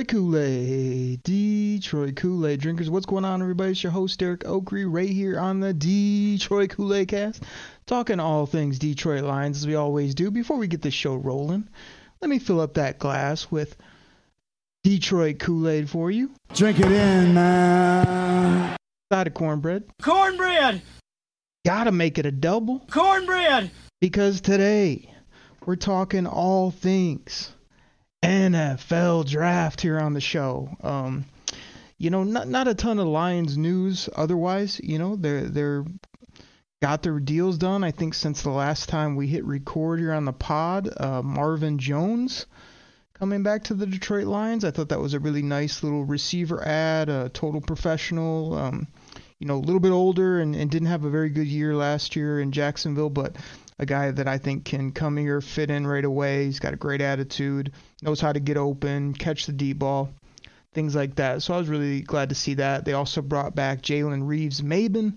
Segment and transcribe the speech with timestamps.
[0.00, 2.88] Detroit Kool-Aid, Detroit Kool-Aid drinkers.
[2.88, 3.72] What's going on, everybody?
[3.72, 7.42] It's your host Derek Okrie, right here on the Detroit Kool-Aid Cast,
[7.84, 10.30] talking all things Detroit Lions as we always do.
[10.30, 11.68] Before we get the show rolling,
[12.22, 13.76] let me fill up that glass with
[14.84, 16.30] Detroit Kool-Aid for you.
[16.54, 18.76] Drink it in, man.
[19.12, 19.84] Side of cornbread.
[20.00, 20.80] Cornbread!
[21.66, 23.70] Gotta make it a double Cornbread!
[24.00, 25.12] because today
[25.66, 27.52] we're talking all things
[28.22, 30.68] NFL draft here on the show.
[30.82, 31.24] Um,
[31.98, 34.80] you know, not not a ton of Lions news otherwise.
[34.82, 35.84] You know, they're they're
[36.80, 37.84] got their deals done.
[37.84, 41.78] I think since the last time we hit record here on the pod, uh, Marvin
[41.78, 42.46] Jones
[43.14, 44.64] coming back to the Detroit Lions.
[44.64, 48.54] I thought that was a really nice little receiver ad, a total professional.
[48.54, 48.88] Um,
[49.38, 52.14] you know, a little bit older and, and didn't have a very good year last
[52.14, 53.36] year in Jacksonville, but
[53.80, 56.44] a guy that I think can come here, fit in right away.
[56.44, 60.10] He's got a great attitude, knows how to get open, catch the deep ball,
[60.74, 61.42] things like that.
[61.42, 62.84] So I was really glad to see that.
[62.84, 65.16] They also brought back Jalen Reeves Maybin,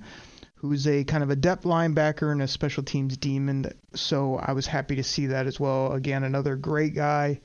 [0.55, 3.65] who's a kind of a depth linebacker and a special teams demon.
[3.95, 5.91] So I was happy to see that as well.
[5.91, 7.41] Again, another great guy,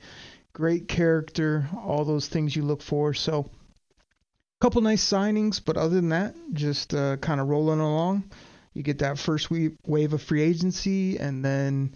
[0.53, 3.13] great character, all those things you look for.
[3.13, 3.51] So
[4.61, 8.29] couple nice signings, but other than that, just uh, kind of rolling along.
[8.73, 11.95] You get that first wave of free agency, and then,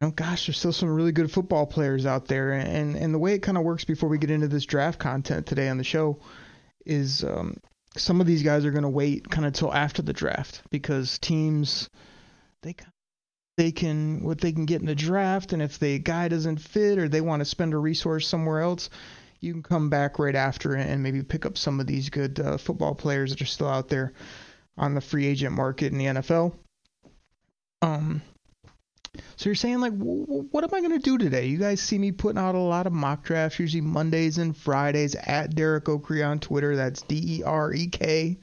[0.00, 2.52] oh gosh, there's still some really good football players out there.
[2.52, 5.46] And and the way it kind of works before we get into this draft content
[5.46, 6.18] today on the show
[6.86, 7.58] is um,
[7.96, 11.18] some of these guys are going to wait kind of till after the draft because
[11.18, 11.90] teams
[12.62, 12.74] they
[13.56, 16.98] they can what they can get in the draft, and if the guy doesn't fit
[16.98, 18.88] or they want to spend a resource somewhere else,
[19.40, 22.56] you can come back right after and maybe pick up some of these good uh,
[22.56, 24.14] football players that are still out there
[24.80, 26.54] on the free agent market in the NFL.
[27.82, 28.22] Um,
[29.36, 31.46] so you're saying like, what am I gonna do today?
[31.46, 35.14] You guys see me putting out a lot of mock drafts, usually Mondays and Fridays
[35.14, 36.76] at Derek Okrie on Twitter.
[36.76, 38.38] That's D E R E K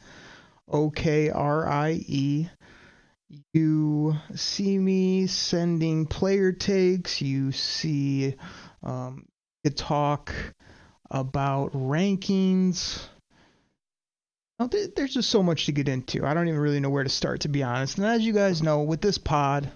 [0.70, 2.50] O K R I E.
[3.54, 7.22] You see me sending player takes.
[7.22, 8.36] You see
[8.84, 9.26] um,
[9.76, 10.34] talk
[11.10, 13.06] about rankings.
[14.60, 16.26] There's just so much to get into.
[16.26, 17.98] I don't even really know where to start, to be honest.
[17.98, 19.72] And as you guys know, with this pod,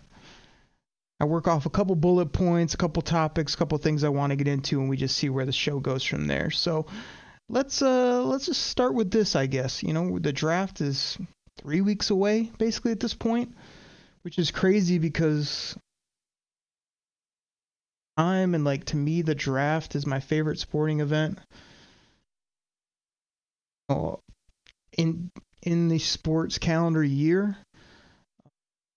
[1.19, 4.31] I work off a couple bullet points, a couple topics, a couple things I want
[4.31, 6.49] to get into, and we just see where the show goes from there.
[6.49, 6.87] So
[7.47, 9.83] let's uh let's just start with this, I guess.
[9.83, 11.15] You know, the draft is
[11.59, 13.53] three weeks away, basically at this point,
[14.23, 15.77] which is crazy because
[18.17, 21.39] time and like to me the draft is my favorite sporting event
[23.91, 24.19] oh,
[24.97, 25.31] in
[25.61, 27.57] in the sports calendar year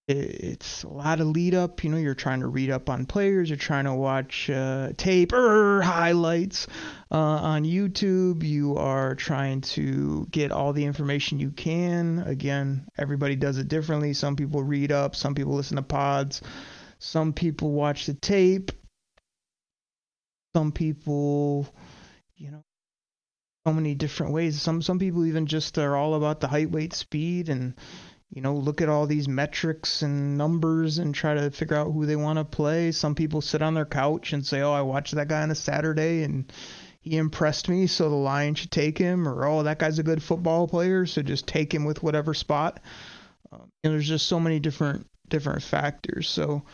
[0.06, 1.82] it's a lot of lead up.
[1.82, 3.48] You know you're trying to read up on players.
[3.48, 6.66] You're trying to watch uh, tape or highlights
[7.10, 8.42] uh, on youtube.
[8.42, 12.18] You are trying to get all the information you can.
[12.18, 14.12] Again everybody does it differently.
[14.12, 15.16] Some people read up.
[15.16, 16.42] Some people listen to pods.
[16.98, 18.72] Some people watch the tape.
[20.54, 21.66] Some people,
[22.36, 22.62] you know,
[23.66, 24.60] so many different ways.
[24.60, 27.74] Some some people even just are all about the height, weight, speed, and
[28.28, 32.04] you know, look at all these metrics and numbers and try to figure out who
[32.04, 32.92] they want to play.
[32.92, 35.54] Some people sit on their couch and say, "Oh, I watched that guy on a
[35.54, 36.52] Saturday and
[37.00, 40.22] he impressed me, so the Lions should take him," or "Oh, that guy's a good
[40.22, 42.80] football player, so just take him with whatever spot."
[43.50, 46.28] Um, know, there's just so many different different factors.
[46.28, 46.64] So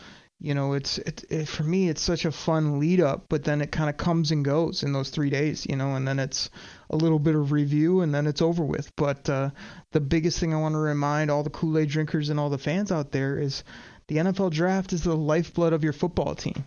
[0.41, 3.61] you know it's it, it for me it's such a fun lead up but then
[3.61, 6.49] it kind of comes and goes in those three days you know and then it's
[6.89, 8.91] a little bit of review and then it's over with.
[8.97, 9.51] But uh,
[9.93, 12.91] the biggest thing i want to remind all the kool-aid drinkers and all the fans
[12.91, 13.63] out there is
[14.09, 16.65] the nfl draft is the lifeblood of your football team.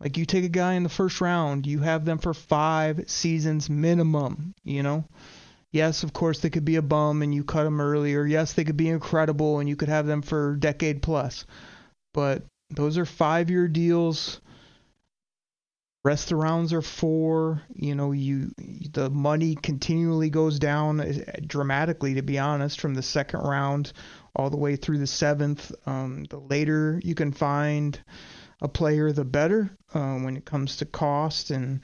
[0.00, 3.70] Like you take a guy in the first round you have them for five seasons
[3.70, 5.04] minimum you know?
[5.72, 8.54] Yes, of course they could be a bum and you cut them early, or yes,
[8.54, 11.44] they could be incredible and you could have them for decade plus.
[12.14, 14.40] But those are five-year deals.
[16.04, 17.62] Rest of rounds are four.
[17.74, 18.52] You know, you
[18.92, 22.14] the money continually goes down eh, dramatically.
[22.14, 23.92] To be honest, from the second round
[24.36, 25.72] all the way through the seventh.
[25.86, 27.98] Um, the later you can find
[28.60, 31.80] a player, the better uh, when it comes to cost and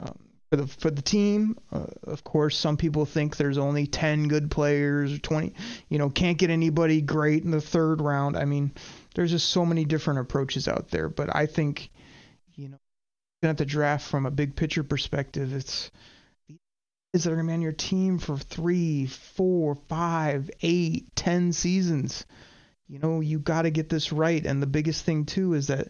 [0.00, 1.58] um, for the for the team.
[1.70, 5.52] Uh, of course, some people think there's only 10 good players or 20.
[5.88, 8.36] You know, can't get anybody great in the third round.
[8.36, 8.72] I mean,
[9.18, 11.08] there's just so many different approaches out there.
[11.08, 11.90] But I think,
[12.54, 12.78] you know,
[13.42, 15.90] at the draft from a big picture perspective, it's
[17.12, 21.52] is that are going to be on your team for three, four, five, eight, ten
[21.52, 22.26] seasons.
[22.86, 24.46] You know, you got to get this right.
[24.46, 25.88] And the biggest thing, too, is that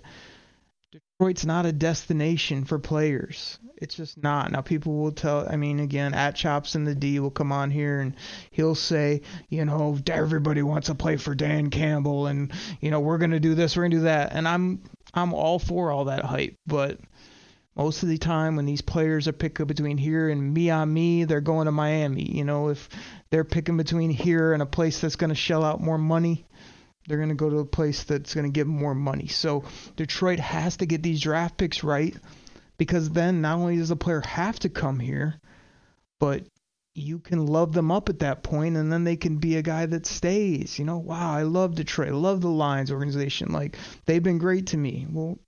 [1.19, 3.59] Detroit's not a destination for players.
[3.77, 4.53] It's just not.
[4.53, 7.73] Now, people will tell, I mean, again, at Chops in the D will come on
[7.73, 8.15] here and
[8.53, 13.19] he'll say, you know, everybody wants to play for Dan Campbell and, you know, we're
[13.19, 14.31] to do this, we're to do that.
[14.33, 16.55] And I'm, I'm all for all that hype.
[16.69, 17.01] But
[17.75, 21.67] most of the time when these players are picking between here and Miami, they're going
[21.67, 22.31] to Miami.
[22.31, 22.89] You know, if
[23.31, 26.47] they're picking between here and a place that's going to shell out more money,
[27.09, 29.27] they're going to go to a place that's going to get more money.
[29.27, 29.65] So
[29.97, 32.15] Detroit has to get these draft picks right
[32.77, 35.41] because then not only does the player have to come here,
[36.21, 36.45] but
[36.95, 39.87] you can love them up at that point and then they can be a guy
[39.87, 40.79] that stays.
[40.79, 42.09] You know, wow, I love Detroit.
[42.09, 43.53] I love the Lions organization.
[43.53, 45.07] Like they've been great to me.
[45.11, 45.39] Well,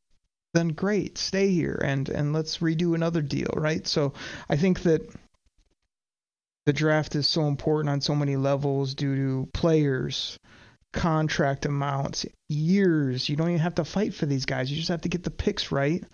[0.55, 3.87] then great, stay here and and let's redo another deal, right?
[3.87, 4.15] So
[4.49, 5.03] I think that
[6.67, 10.39] the draft is so important on so many levels due to players,
[10.93, 13.29] contract amounts, years.
[13.29, 14.71] You don't even have to fight for these guys.
[14.71, 16.05] You just have to get the picks right.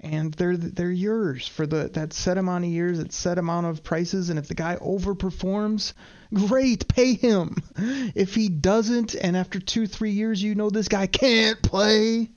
[0.00, 3.84] And they're they're yours for the that set amount of years, that set amount of
[3.84, 4.30] prices.
[4.30, 5.92] And if the guy overperforms,
[6.32, 7.56] great, pay him.
[8.14, 12.30] If he doesn't, and after two three years you know this guy can't play,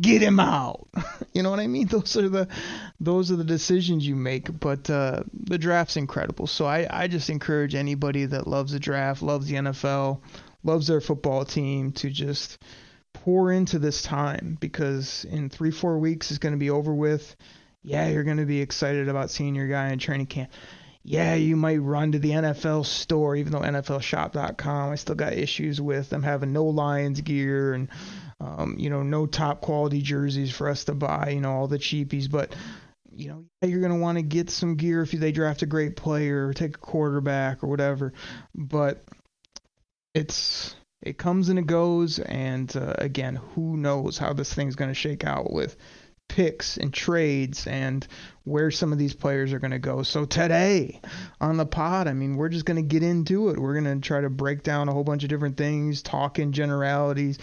[0.00, 0.88] get him out.
[1.32, 1.86] you know what I mean?
[1.88, 2.48] Those are the
[3.00, 4.58] those are the decisions you make.
[4.58, 6.46] But uh, the draft's incredible.
[6.46, 10.20] So I, I just encourage anybody that loves the draft, loves the NFL,
[10.62, 12.58] loves their football team to just
[13.14, 17.36] pour into this time because in three four weeks it's going to be over with.
[17.82, 20.50] Yeah, you're going to be excited about seeing your guy in training camp
[21.04, 25.80] yeah, you might run to the NFL store, even though NFLShop.com, I still got issues
[25.80, 27.88] with them having no Lions gear and
[28.40, 31.78] um, you know, no top quality jerseys for us to buy, you know, all the
[31.78, 32.30] cheapies.
[32.30, 32.54] But,
[33.10, 35.96] you know, you're going to want to get some gear if they draft a great
[35.96, 38.12] player or take a quarterback or whatever.
[38.54, 39.02] But
[40.14, 42.18] it's it comes and it goes.
[42.18, 45.76] And uh, again, who knows how this thing's going to shake out with
[46.28, 48.06] picks and trades and
[48.44, 50.02] where some of these players are going to go.
[50.02, 51.00] So today
[51.40, 53.58] on the pod, I mean, we're just going to get into it.
[53.58, 56.52] We're going to try to break down a whole bunch of different things, talk in
[56.52, 57.38] generalities,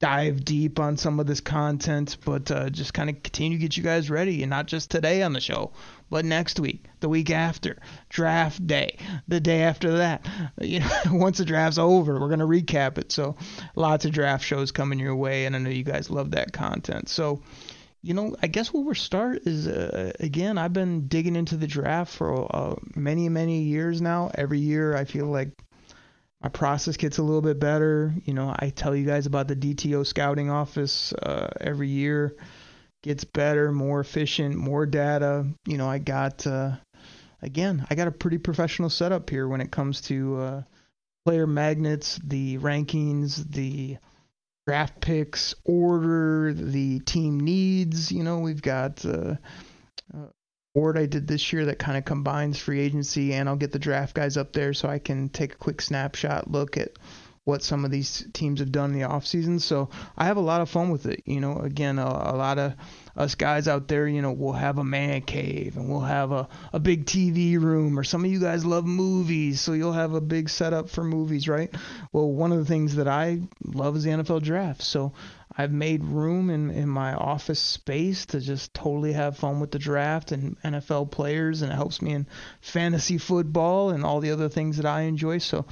[0.00, 3.76] dive deep on some of this content, but uh, just kind of continue to get
[3.76, 5.72] you guys ready, and not just today on the show,
[6.12, 7.78] but next week, the week after,
[8.10, 8.98] draft day,
[9.28, 10.28] the day after that.
[10.60, 13.10] You know, once the draft's over, we're gonna recap it.
[13.10, 13.34] So,
[13.76, 17.08] lots of draft shows coming your way, and I know you guys love that content.
[17.08, 17.42] So.
[18.04, 20.58] You know, I guess where we'll start is uh, again.
[20.58, 24.28] I've been digging into the draft for uh, many, many years now.
[24.34, 25.50] Every year, I feel like
[26.42, 28.12] my process gets a little bit better.
[28.24, 32.34] You know, I tell you guys about the DTO scouting office uh, every year.
[33.02, 35.46] Gets better, more efficient, more data.
[35.66, 36.76] You know, I got uh,
[37.42, 40.62] again, I got a pretty professional setup here when it comes to uh,
[41.24, 43.98] player magnets, the rankings, the
[44.66, 48.12] draft picks, order, the team needs.
[48.12, 49.34] You know, we've got uh,
[50.14, 50.26] uh,
[50.74, 53.78] board I did this year that kind of combines free agency and I'll get the
[53.78, 56.92] draft guys up there so I can take a quick snapshot look at
[57.44, 59.58] what some of these teams have done in the off season.
[59.58, 61.22] So I have a lot of fun with it.
[61.26, 62.74] You know, again, a, a lot of
[63.16, 66.48] us guys out there, you know, we'll have a man cave and we'll have a,
[66.72, 70.20] a big TV room, or some of you guys love movies, so you'll have a
[70.20, 71.74] big setup for movies, right?
[72.12, 74.82] Well, one of the things that I love is the NFL draft.
[74.82, 75.12] So
[75.56, 79.78] I've made room in, in my office space to just totally have fun with the
[79.78, 82.26] draft and NFL players, and it helps me in
[82.60, 85.38] fantasy football and all the other things that I enjoy.
[85.38, 85.66] So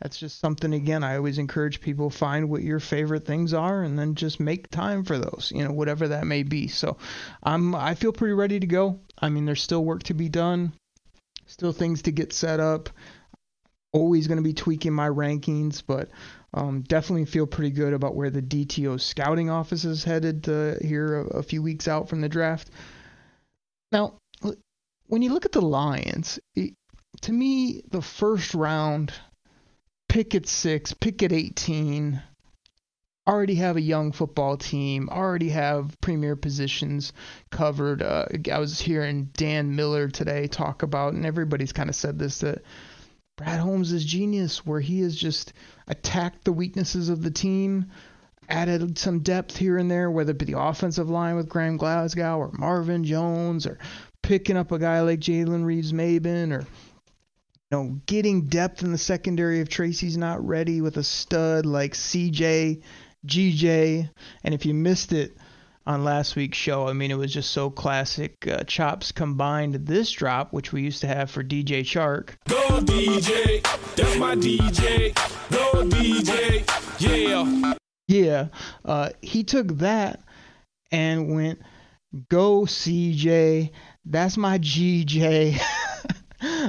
[0.00, 3.98] that's just something again I always encourage people find what your favorite things are and
[3.98, 6.68] then just make time for those, you know, whatever that may be.
[6.68, 6.98] So
[7.42, 9.00] I'm I feel pretty ready to go.
[9.18, 10.72] I mean, there's still work to be done,
[11.46, 12.90] still things to get set up.
[13.92, 16.10] Always going to be tweaking my rankings, but
[16.52, 21.20] um, definitely feel pretty good about where the DTO scouting office is headed uh, here
[21.20, 22.68] a, a few weeks out from the draft.
[23.92, 24.18] Now,
[25.06, 26.38] when you look at the Lions,
[27.22, 29.12] to me, the first round,
[30.16, 32.22] pick at six, pick at 18,
[33.28, 37.12] already have a young football team, already have premier positions
[37.50, 38.00] covered.
[38.00, 42.38] Uh, I was hearing Dan Miller today talk about, and everybody's kind of said this
[42.38, 42.62] that
[43.36, 45.52] Brad Holmes is genius, where he has just
[45.86, 47.84] attacked the weaknesses of the team,
[48.48, 52.38] added some depth here and there, whether it be the offensive line with Graham Glasgow
[52.38, 53.78] or Marvin Jones or
[54.22, 56.66] picking up a guy like Jalen Reeves-Maybin or you
[57.70, 62.82] know, getting depth in the secondary if Tracy's not ready with a stud like CJ
[63.26, 64.08] GJ.
[64.44, 65.36] And if you missed it
[65.86, 68.46] on last week's show, I mean, it was just so classic.
[68.46, 72.38] Uh, chops combined this drop, which we used to have for DJ Shark.
[72.48, 73.62] Go DJ,
[73.96, 75.14] that's my DJ.
[75.50, 76.64] Go DJ,
[77.00, 77.74] yeah.
[78.08, 78.48] Yeah,
[78.84, 80.20] uh, he took that
[80.92, 81.60] and went,
[82.28, 83.72] "Go CJ,
[84.04, 85.60] that's my GJ."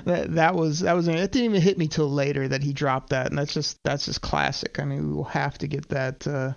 [0.05, 3.09] that that was that was it didn't even hit me till later that he dropped
[3.09, 4.79] that, and that's just that's just classic.
[4.79, 6.53] I mean, we will have to get that uh,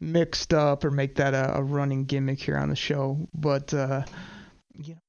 [0.00, 3.28] mixed up or make that a, a, running gimmick here on the show.
[3.34, 4.04] But uh,
[4.74, 5.00] you know,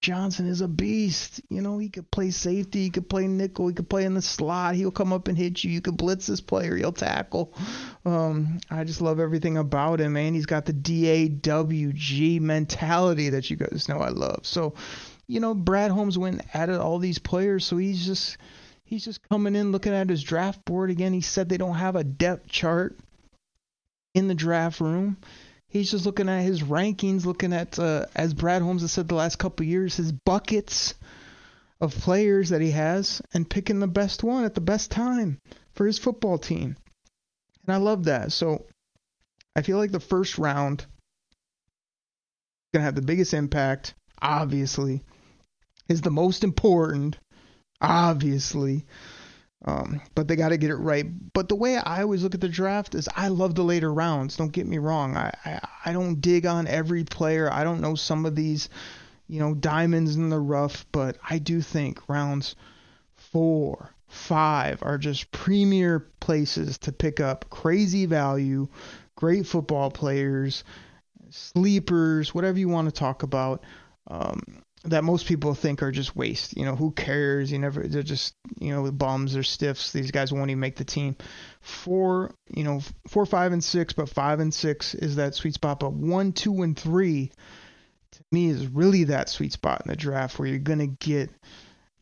[0.00, 1.40] Johnson is a beast.
[1.48, 4.22] You know, he could play safety, he could play nickel, he could play in the
[4.22, 4.74] slot.
[4.74, 5.70] He'll come up and hit you.
[5.70, 7.54] You could blitz this player, he'll tackle.
[8.04, 10.34] Um, I just love everything about him, man.
[10.34, 14.40] He's got the DAWG mentality that you guys know I love.
[14.46, 14.74] So
[15.28, 18.38] you know, Brad Holmes went and added all these players, so he's just
[18.84, 21.12] he's just coming in looking at his draft board again.
[21.12, 22.98] He said they don't have a depth chart
[24.14, 25.18] in the draft room.
[25.68, 29.14] He's just looking at his rankings, looking at uh, as Brad Holmes has said the
[29.14, 30.94] last couple years, his buckets
[31.78, 35.38] of players that he has, and picking the best one at the best time
[35.74, 36.74] for his football team.
[37.66, 38.32] And I love that.
[38.32, 38.64] So
[39.54, 40.86] I feel like the first round is
[42.72, 43.92] gonna have the biggest impact,
[44.22, 45.02] obviously
[45.88, 47.18] is the most important,
[47.80, 48.86] obviously.
[49.64, 51.06] Um, but they got to get it right.
[51.32, 54.36] But the way I always look at the draft is I love the later rounds.
[54.36, 55.16] Don't get me wrong.
[55.16, 57.52] I, I, I don't dig on every player.
[57.52, 58.68] I don't know some of these,
[59.26, 62.54] you know, diamonds in the rough, but I do think rounds
[63.16, 68.68] four, five are just premier places to pick up crazy value,
[69.16, 70.62] great football players,
[71.30, 73.64] sleepers, whatever you want to talk about.
[74.06, 76.56] Um, that most people think are just waste.
[76.56, 77.50] You know, who cares?
[77.50, 79.92] You never, they're just, you know, bums or stiffs.
[79.92, 81.16] These guys won't even make the team.
[81.60, 85.80] Four, you know, four, five, and six, but five and six is that sweet spot.
[85.80, 87.32] But one, two, and three,
[88.12, 91.30] to me, is really that sweet spot in the draft where you're gonna get,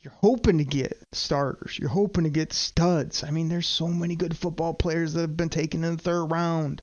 [0.00, 1.78] you're hoping to get starters.
[1.78, 3.24] You're hoping to get studs.
[3.24, 6.26] I mean, there's so many good football players that have been taken in the third
[6.26, 6.82] round.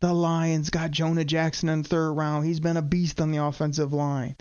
[0.00, 2.44] The Lions got Jonah Jackson in the third round.
[2.44, 4.36] He's been a beast on the offensive line.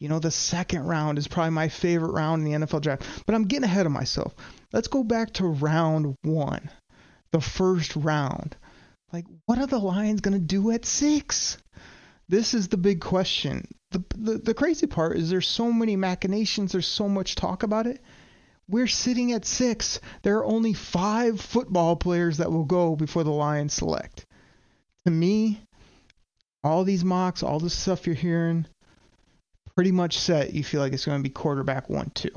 [0.00, 3.06] You know, the second round is probably my favorite round in the NFL draft.
[3.26, 4.34] But I'm getting ahead of myself.
[4.72, 6.70] Let's go back to round one,
[7.32, 8.56] the first round.
[9.12, 11.58] Like, what are the Lions going to do at six?
[12.28, 13.68] This is the big question.
[13.90, 17.86] The, the, the crazy part is there's so many machinations, there's so much talk about
[17.86, 18.00] it.
[18.68, 20.00] We're sitting at six.
[20.22, 24.24] There are only five football players that will go before the Lions select.
[25.04, 25.60] To me,
[26.62, 28.66] all these mocks, all this stuff you're hearing,
[29.80, 32.28] pretty much set you feel like it's going to be quarterback 1 2.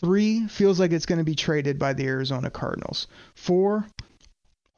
[0.00, 3.06] 3 feels like it's going to be traded by the Arizona Cardinals.
[3.36, 3.86] 4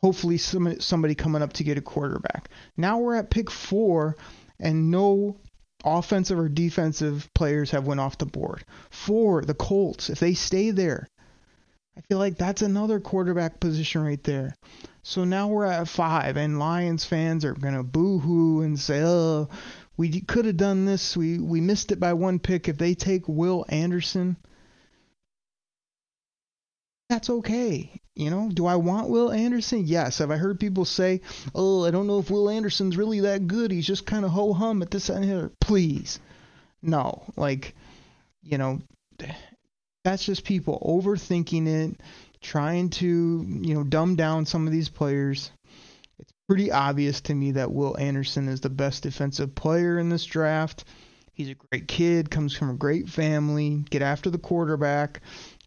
[0.02, 2.50] hopefully somebody, somebody coming up to get a quarterback.
[2.76, 4.14] Now we're at pick 4
[4.58, 5.38] and no
[5.82, 8.62] offensive or defensive players have went off the board.
[8.90, 11.08] 4 the Colts if they stay there
[11.96, 14.54] I feel like that's another quarterback position right there.
[15.02, 19.48] So now we're at five, and Lions fans are gonna boo-hoo and say, "Oh,
[20.00, 21.14] we could have done this.
[21.14, 22.68] We we missed it by one pick.
[22.68, 24.38] If they take Will Anderson,
[27.10, 28.00] that's okay.
[28.14, 29.82] You know, do I want Will Anderson?
[29.84, 30.16] Yes.
[30.16, 31.20] Have I heard people say,
[31.54, 33.70] "Oh, I don't know if Will Anderson's really that good.
[33.70, 36.18] He's just kind of ho hum at this and here." Please,
[36.80, 37.22] no.
[37.36, 37.74] Like,
[38.42, 38.80] you know,
[40.02, 42.00] that's just people overthinking it,
[42.40, 45.50] trying to you know dumb down some of these players
[46.50, 50.82] pretty obvious to me that Will Anderson is the best defensive player in this draft.
[51.32, 55.20] He's a great kid, comes from a great family, get after the quarterback,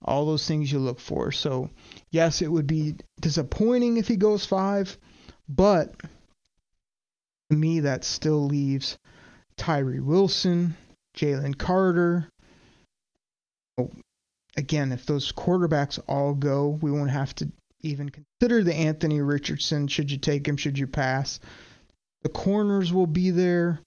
[0.03, 1.31] all those things you look for.
[1.31, 1.69] So,
[2.11, 4.97] yes, it would be disappointing if he goes five,
[5.47, 5.95] but
[7.49, 8.97] to me, that still leaves
[9.55, 10.75] Tyree Wilson,
[11.15, 12.27] Jalen Carter.
[13.77, 13.89] Oh,
[14.57, 17.49] again, if those quarterbacks all go, we won't have to
[17.83, 19.87] even consider the Anthony Richardson.
[19.87, 20.57] Should you take him?
[20.57, 21.39] Should you pass?
[22.23, 23.79] The corners will be there.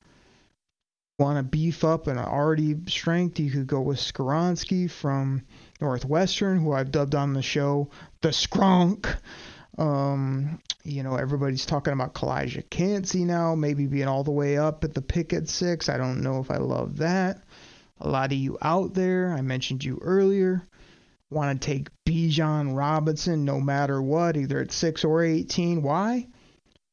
[1.18, 5.42] want to beef up an already strength, you could go with Skoronski from
[5.80, 9.16] Northwestern, who I've dubbed on the show the Skronk.
[9.78, 14.84] Um, you know, everybody's talking about Calijah Kancey now, maybe being all the way up
[14.84, 15.88] at the pick at six.
[15.88, 17.42] I don't know if I love that.
[18.00, 20.62] A lot of you out there, I mentioned you earlier,
[21.30, 25.82] want to take Bijan Robinson no matter what, either at six or 18.
[25.82, 26.26] Why?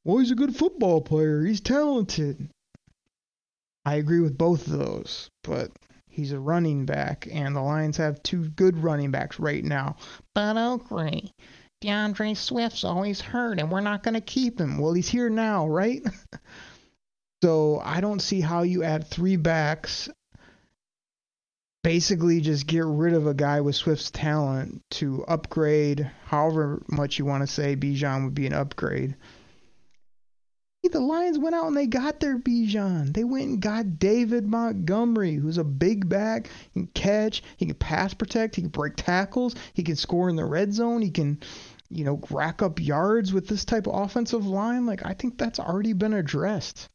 [0.04, 1.44] Well, he's a good football player.
[1.46, 2.50] He's talented.
[3.86, 5.72] I agree with both of those, but
[6.10, 9.98] he's a running back, and the Lions have two good running backs right now.
[10.34, 11.32] But okay,
[11.84, 14.78] DeAndre Swift's always hurt, and we're not going to keep him.
[14.78, 16.02] Well, he's here now, right?
[17.44, 20.10] so I don't see how you add three backs,
[21.84, 27.26] basically just get rid of a guy with Swift's talent to upgrade, however much you
[27.26, 29.16] want to say Bijan would be an upgrade
[30.94, 33.14] the Lions went out and they got their Bijan.
[33.14, 36.50] They went and got David Montgomery, who's a big back.
[36.74, 40.36] He can catch, he can pass protect, he can break tackles, he can score in
[40.36, 41.40] the red zone, he can,
[41.90, 44.86] you know, rack up yards with this type of offensive line.
[44.86, 46.90] Like I think that's already been addressed.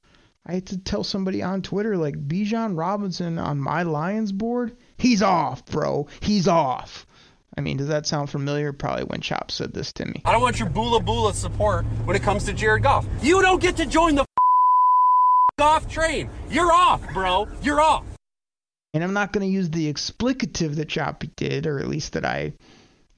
[0.49, 5.23] I had to tell somebody on Twitter, like Bijan Robinson on my Lions board, he's
[5.23, 6.09] off, bro.
[6.21, 7.07] He's off.
[7.57, 8.73] I mean, does that sound familiar?
[8.73, 10.23] Probably when Chop said this to me.
[10.25, 13.05] I don't want your bula bula support when it comes to Jared Goff.
[13.21, 14.25] You don't get to join the
[15.59, 16.31] Goff train.
[16.49, 17.47] You're off, bro.
[17.63, 18.05] You're off.
[18.95, 22.25] And I'm not going to use the explicative that Choppy did, or at least that
[22.25, 22.55] I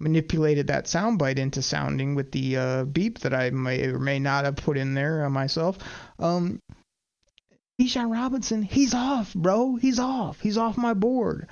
[0.00, 4.46] manipulated that soundbite into sounding with the uh, beep that I may or may not
[4.46, 5.78] have put in there uh, myself.
[6.18, 6.60] Um,
[7.80, 9.76] Bijan Robinson, he's off, bro.
[9.76, 10.38] He's off.
[10.40, 11.48] He's off my board.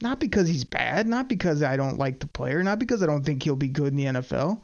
[0.00, 3.24] Not because he's bad, not because I don't like the player, not because I don't
[3.24, 4.60] think he'll be good in the NFL,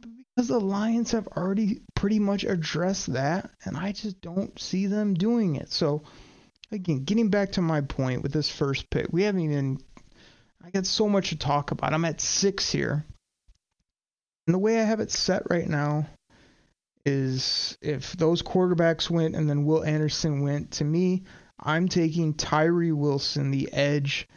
[0.00, 4.86] but because the Lions have already pretty much addressed that, and I just don't see
[4.86, 5.70] them doing it.
[5.70, 6.02] So,
[6.72, 9.78] again, getting back to my point with this first pick, we haven't even.
[10.64, 11.92] I got so much to talk about.
[11.92, 13.04] I'm at six here.
[14.46, 16.06] And the way I have it set right now
[17.04, 21.24] is if those quarterbacks went and then Will Anderson went, to me,
[21.58, 24.28] I'm taking Tyree Wilson, the edge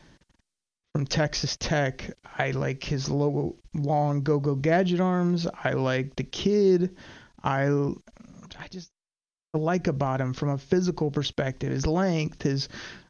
[0.94, 2.12] from Texas Tech.
[2.38, 5.48] I like his low, long go-go gadget arms.
[5.64, 6.96] I like the kid.
[7.44, 7.66] I
[8.58, 8.92] I just
[9.54, 12.70] like about him from a physical perspective, his length, his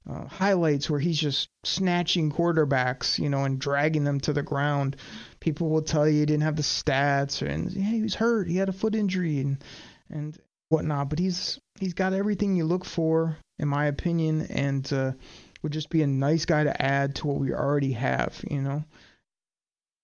[0.09, 4.95] uh, highlights where he's just snatching quarterbacks, you know, and dragging them to the ground.
[5.39, 8.47] People will tell you he didn't have the stats, and yeah, he was hurt.
[8.47, 9.63] He had a foot injury and
[10.09, 10.37] and
[10.69, 15.11] whatnot, but he's he's got everything you look for, in my opinion, and uh,
[15.63, 18.83] would just be a nice guy to add to what we already have, you know.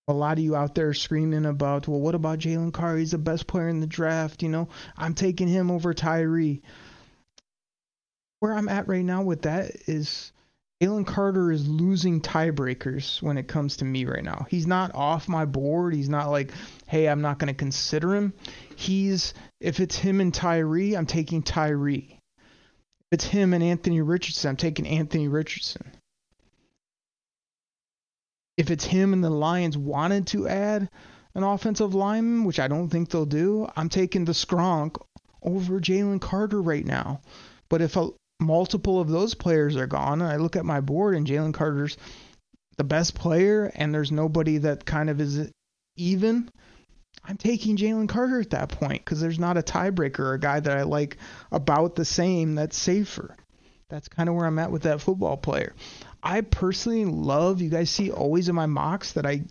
[0.08, 2.98] A lot of you out there screaming about, well, what about Jalen Carr?
[2.98, 4.68] He's the best player in the draft, you know.
[4.98, 6.64] I'm taking him over Tyree.
[8.42, 10.32] Where I'm at right now with that is
[10.82, 14.48] Jalen Carter is losing tiebreakers when it comes to me right now.
[14.50, 15.94] He's not off my board.
[15.94, 16.52] He's not like,
[16.88, 18.34] hey, I'm not going to consider him.
[18.76, 22.18] He's, if it's him and Tyree, I'm taking Tyree
[23.12, 25.92] If it's him and Anthony Richardson, I'm taking Anthony Richardson.
[28.58, 30.90] If it's him and the Lions wanted to add
[31.36, 34.96] an offensive lineman, which I don't think they'll do, I'm taking the Skronk
[35.44, 37.22] over Jalen Carter right now.
[37.70, 38.10] But if a,
[38.42, 41.98] multiple of those players are gone, and I look at my board and Jalen Carter's
[42.78, 45.52] the best player, and there's nobody that kind of is
[45.96, 46.50] even,
[47.24, 50.78] I'm taking Jalen Carter at that point because there's not a tiebreaker a guy that
[50.78, 51.18] I like
[51.52, 53.36] about the same that's safer.
[53.90, 55.76] That's kind of where I'm at with that football player.
[56.24, 59.44] I personally love, you guys see always in my mocks that I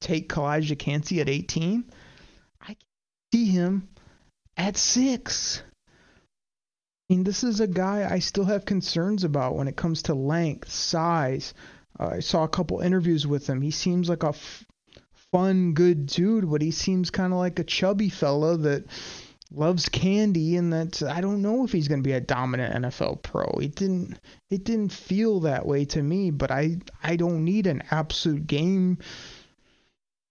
[0.00, 1.84] take Calijah Kancey at 18.
[2.60, 2.76] I
[3.32, 3.88] see him
[4.56, 5.62] at six.
[7.08, 10.14] I mean, this is a guy I still have concerns about when it comes to
[10.14, 11.52] length, size.
[11.98, 13.60] Uh, I saw a couple interviews with him.
[13.60, 14.64] He seems like a f-
[15.30, 18.84] fun, good dude, but he seems kind of like a chubby fella that
[19.54, 23.22] loves candy and that I don't know if he's going to be a dominant NFL
[23.22, 23.44] pro.
[23.60, 24.18] It didn't
[24.50, 28.98] it didn't feel that way to me, but I I don't need an absolute game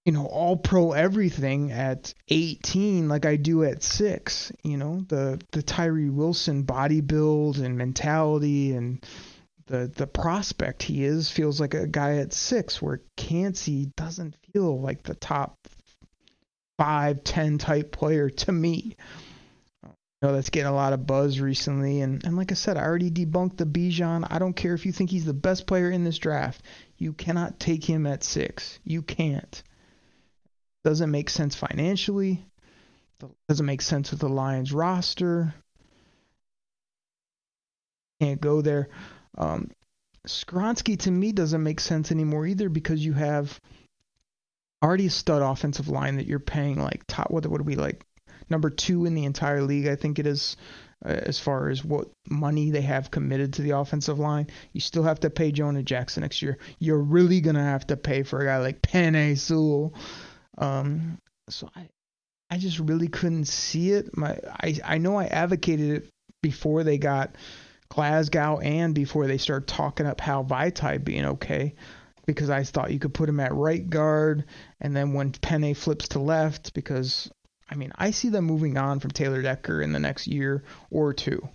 [0.06, 5.40] you know, all pro everything at 18 like I do at 6, you know, the
[5.52, 9.06] the Tyree Wilson body build and mentality and
[9.72, 14.80] the the prospect he is feels like a guy at six, where Kancey doesn't feel
[14.80, 15.58] like the top
[16.78, 18.98] five, ten type player to me.
[19.84, 22.84] You know, that's getting a lot of buzz recently, and and like I said, I
[22.84, 24.28] already debunked the Bijan.
[24.30, 26.62] I don't care if you think he's the best player in this draft.
[26.98, 28.80] You cannot take him at six.
[28.84, 29.64] You can't.
[30.84, 32.44] Doesn't make sense financially.
[33.48, 35.54] Doesn't make sense with the Lions roster
[38.22, 38.90] can't go there.
[39.38, 39.72] Um,
[40.28, 43.60] Skronsky to me doesn't make sense anymore either because you have
[44.84, 48.06] already a stud offensive line that you're paying like top what would be like
[48.50, 50.58] number two in the entire league I think it is
[51.04, 54.48] uh, as far as what money they have committed to the offensive line.
[54.72, 56.60] You still have to pay Jonah Jackson next year.
[56.78, 59.96] You're really gonna have to pay for a guy like Penei Sewell.
[60.62, 61.18] Um,
[61.50, 61.90] so I
[62.50, 64.16] I just really couldn't see it.
[64.16, 66.10] My I I know I advocated it
[66.42, 67.36] before they got
[67.90, 71.76] Glasgow and before they started talking up Hal Vaitai being okay
[72.26, 74.46] because I thought you could put him at right guard
[74.80, 77.30] and then when Penei flips to left because
[77.70, 81.14] I mean I see them moving on from Taylor Decker in the next year or
[81.14, 81.48] two.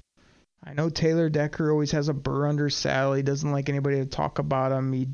[0.65, 2.69] I know Taylor Decker always has a burr under.
[2.69, 4.93] He doesn't like anybody to talk about him.
[4.93, 5.09] He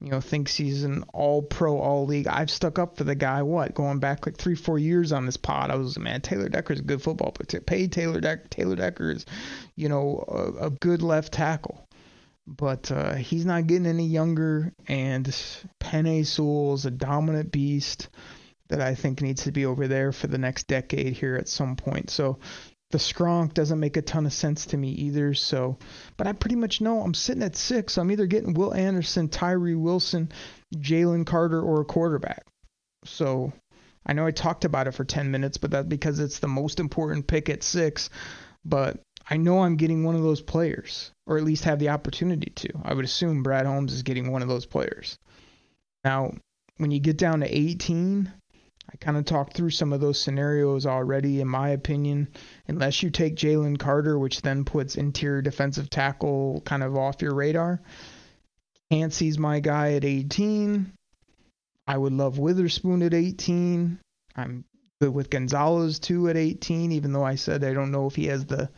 [0.00, 2.28] you know, thinks he's an all pro, all league.
[2.28, 5.36] I've stuck up for the guy, what, going back like three, four years on this
[5.36, 5.70] pod.
[5.70, 7.60] I was, a man, Taylor Decker's a good football player.
[7.60, 8.46] Pay Taylor Decker.
[8.48, 9.26] Taylor Decker is,
[9.74, 11.84] you know, a, a good left tackle.
[12.46, 15.26] But uh, he's not getting any younger, and
[15.80, 18.08] Penei Sewell is a dominant beast
[18.68, 21.76] that I think needs to be over there for the next decade here at some
[21.76, 22.08] point.
[22.08, 22.38] So
[22.90, 25.34] the Skronk doesn't make a ton of sense to me either.
[25.34, 25.78] So,
[26.16, 27.98] but I pretty much know I'm sitting at six.
[27.98, 30.32] I'm either getting Will Anderson, Tyree Wilson,
[30.74, 32.46] Jalen Carter, or a quarterback.
[33.04, 33.52] So
[34.06, 36.80] I know I talked about it for 10 minutes, but that's because it's the most
[36.80, 38.08] important pick at six.
[38.64, 42.50] But I know I'm getting one of those players, or at least have the opportunity
[42.56, 42.70] to.
[42.82, 45.18] I would assume Brad Holmes is getting one of those players.
[46.04, 46.32] Now,
[46.78, 48.32] when you get down to 18,
[48.90, 52.28] I kind of talked through some of those scenarios already, in my opinion.
[52.68, 57.34] Unless you take Jalen Carter, which then puts interior defensive tackle kind of off your
[57.34, 57.82] radar.
[58.90, 60.90] Kancey's my guy at 18.
[61.86, 63.98] I would love Witherspoon at 18.
[64.36, 64.64] I'm
[65.00, 68.26] good with Gonzalez too at 18, even though I said I don't know if he
[68.26, 68.70] has the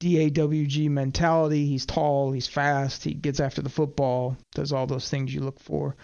[0.00, 1.66] DAWG mentality.
[1.66, 5.60] He's tall, he's fast, he gets after the football, does all those things you look
[5.60, 5.96] for.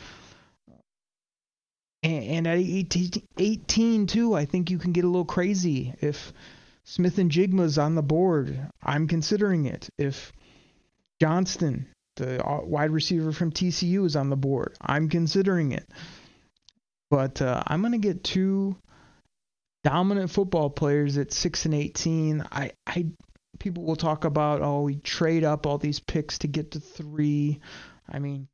[2.02, 5.94] And, at 18, 18 too, I think you can get a little crazy.
[6.00, 6.32] If
[6.84, 9.88] Smith-Njigba's on the board, I'm considering it.
[9.98, 10.32] If
[11.20, 15.86] Johnston, the uh, wide receiver from TCU, is on the board, I'm considering it.
[17.10, 18.76] But uh, I'm going to get two
[19.84, 22.46] dominant football players at 6 and 18.
[22.50, 23.06] I, I
[23.58, 27.60] people will talk about oh we trade up all these picks to get to 3.
[28.08, 28.48] I mean,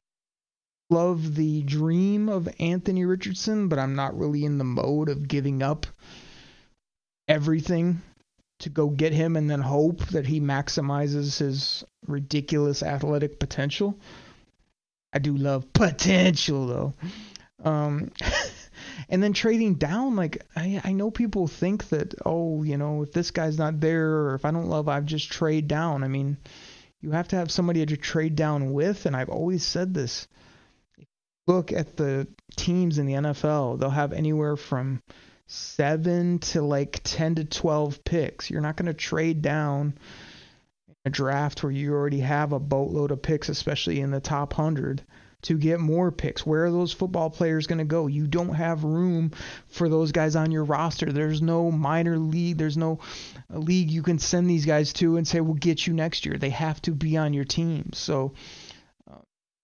[0.91, 5.63] love the dream of Anthony Richardson, but I'm not really in the mode of giving
[5.63, 5.87] up
[7.29, 8.03] everything
[8.61, 13.99] to go get him and then hope that he maximizes his ridiculous athletic potential.
[15.13, 16.95] I do love potential though.
[17.65, 18.13] Um,
[19.09, 23.13] and then trading down, like I, I know people think that, oh, you know, if
[23.13, 26.05] this guy's not there or if I don't love, I've just trade down.
[26.05, 26.37] I mean,
[27.01, 30.29] you have to have somebody to trade down with, and I've always said this
[31.47, 35.03] look at the teams in the NFL, they'll have anywhere from
[35.47, 38.51] seven to like 10 to 12 picks.
[38.51, 39.95] You're not going to trade down
[41.05, 45.03] a draft where you already have a boatload of picks, especially in the top 100,
[45.43, 46.45] to get more picks.
[46.45, 48.09] Where are those football players going to go?
[48.09, 49.31] You don't have room
[49.69, 51.13] for those guys on your roster.
[51.13, 52.99] There's no minor league, there's no
[53.51, 56.39] league you can send these guys to and say, we'll get you next year.
[56.39, 57.91] They have to be on your team.
[57.93, 58.33] So,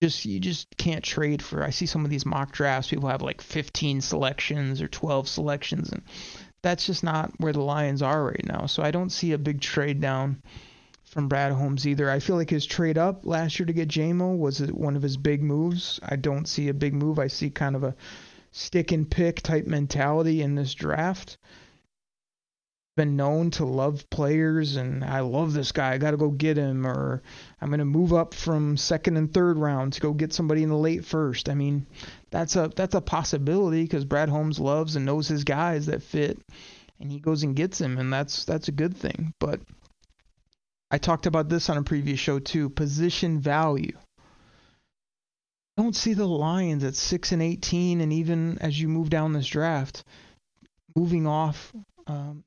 [0.03, 1.63] just you just can't trade for.
[1.63, 2.91] I see some of these mock drafts.
[2.91, 6.03] People have like 15 selections or 12 selections, and
[6.61, 8.67] that's just not where the Lions are right now.
[8.67, 10.43] So I don't see a big trade down
[11.05, 12.11] from Brad Holmes either.
[12.11, 15.17] I feel like his trade up last year to get Jamo was one of his
[15.17, 16.01] big moves.
[16.03, 17.21] I don't see a big move.
[17.21, 17.95] I see kind of a
[18.51, 21.39] stick and pick type mentality in this draft
[22.95, 26.59] been known to love players and I love this guy, I got to go get
[26.59, 27.23] him or
[27.61, 30.69] I'm going to move up from second and third round to go get somebody in
[30.69, 31.49] the late first.
[31.49, 31.87] I mean,
[32.31, 36.39] that's a that's a possibility cuz Brad Holmes loves and knows his guys that fit
[37.01, 39.33] and he goes and gets him and that's that's a good thing.
[39.39, 39.61] But
[40.91, 43.97] I talked about this on a previous show too, position value.
[45.79, 49.33] I don't see the Lions at 6 and 18 and even as you move down
[49.33, 50.05] this draft
[50.95, 51.73] moving off
[52.07, 52.45] um,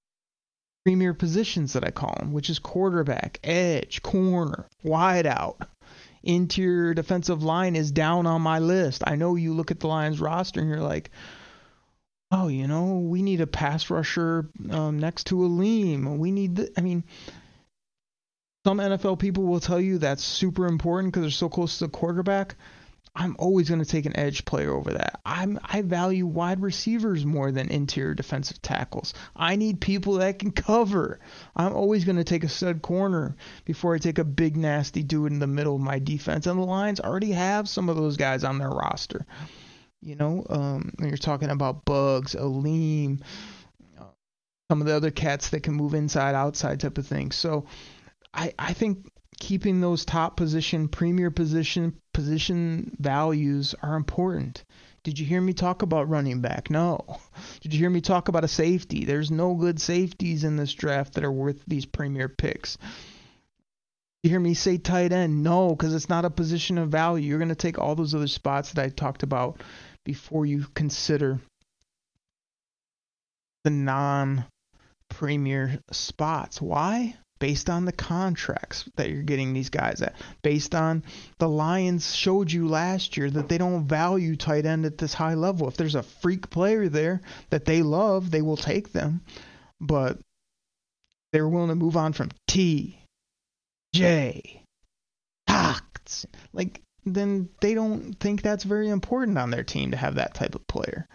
[0.86, 5.58] premier positions that I call them, which is quarterback, edge, corner, wideout.
[6.22, 9.04] Interior defensive line is down on my list.
[9.06, 11.10] I know you look at the Lions roster and you're like,
[12.32, 16.20] oh, you know, we need a pass rusher um, next to Alim.
[16.20, 17.04] We need, the, I mean,
[18.64, 21.92] some NFL people will tell you that's super important because they're so close to the
[21.92, 22.56] quarterback.
[23.16, 25.22] I'm always going to take an edge player over that.
[25.26, 29.14] I'm I value wide receivers more than interior defensive tackles.
[29.36, 31.20] I need people that can cover.
[31.56, 35.32] I'm always going to take a stud corner before I take a big nasty dude
[35.32, 36.46] in the middle of my defense.
[36.46, 39.26] And the Lions already have some of those guys on their roster.
[40.02, 43.22] You know, um, when you're talking about Bugs, Alim,
[43.98, 44.04] uh,
[44.70, 47.32] some of the other cats that can move inside, outside type of thing.
[47.32, 47.66] So
[48.34, 49.08] I I think
[49.40, 54.64] keeping those top position, premier position, position values are important.
[55.04, 56.70] Did you hear me talk about running back?
[56.70, 57.20] No.
[57.62, 59.06] Did you hear me talk about a safety?
[59.06, 62.78] There's no good safeties in this draft that are worth these premier picks.
[64.24, 65.44] You hear me say tight end?
[65.44, 67.30] No, because it's not a position of value.
[67.30, 69.62] You're going to take all those other spots that I talked about
[70.04, 71.40] before you consider
[73.64, 74.46] the non
[75.10, 76.60] premier spots.
[76.60, 77.16] Why?
[77.40, 81.04] Based on the contracts that you're getting these guys at, based on
[81.38, 85.34] the Lions showed you last year that they don't value tight end at this high
[85.34, 85.68] level.
[85.68, 89.22] If there's a freak player there that they love, they will take them,
[89.82, 90.20] but
[91.34, 93.00] they're willing to move on from T,
[93.94, 94.62] J,
[95.48, 100.34] Cox, like then they don't think that's very important on their team to have that
[100.34, 101.08] type of player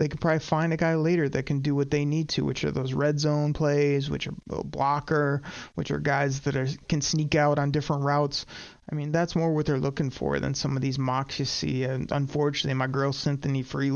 [0.00, 2.64] they can probably find a guy later that can do what they need to, which
[2.64, 5.42] are those red zone plays, which are blocker,
[5.74, 8.46] which are guys that are, can sneak out on different routes.
[8.90, 11.84] I mean, that's more what they're looking for than some of these mocks you see.
[11.84, 13.92] And unfortunately, my girl Cynthia Free,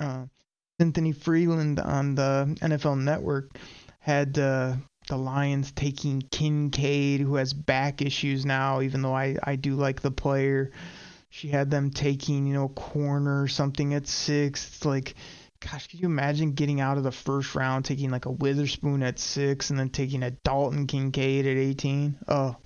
[0.00, 0.24] uh,
[0.80, 3.56] Cynthia Frelund on the NFL Network
[4.00, 4.74] had uh,
[5.08, 10.00] the Lions taking Kincaid, who has back issues now, even though I, I do like
[10.00, 10.72] the player
[11.36, 14.66] she had them taking, you know, a corner or something at six.
[14.68, 15.16] It's like,
[15.60, 19.18] gosh, could you imagine getting out of the first round, taking like a Witherspoon at
[19.18, 22.16] six, and then taking a Dalton Kincaid at 18?
[22.26, 22.56] Oh,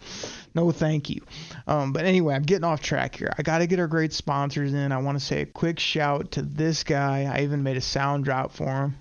[0.55, 1.21] no, thank you.
[1.67, 3.33] Um, but anyway, I'm getting off track here.
[3.37, 4.93] I got to get our great sponsors in.
[4.93, 7.25] I want to say a quick shout to this guy.
[7.25, 8.95] I even made a sound drop for him.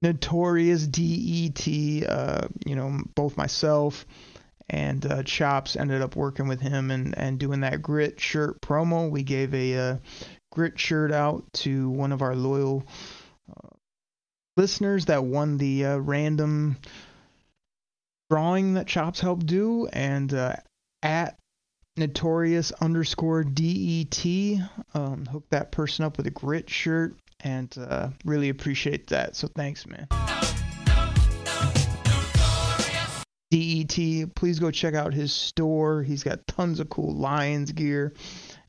[0.00, 1.68] Notorious DET,
[2.08, 4.06] uh, you know, both myself
[4.68, 9.10] and uh, Chops ended up working with him and, and doing that grit shirt promo.
[9.10, 9.96] We gave a uh,
[10.50, 12.84] grit shirt out to one of our loyal
[13.50, 13.68] uh,
[14.56, 16.76] listeners that won the uh, random
[18.30, 20.56] drawing that Chops helped do, and uh,
[21.02, 21.36] at
[21.96, 24.58] notorious underscore det
[24.94, 29.36] um, hooked that person up with a grit shirt and uh, really appreciate that.
[29.36, 30.08] So thanks, man.
[33.52, 34.34] DET.
[34.34, 36.02] Please go check out his store.
[36.02, 38.14] He's got tons of cool Lions gear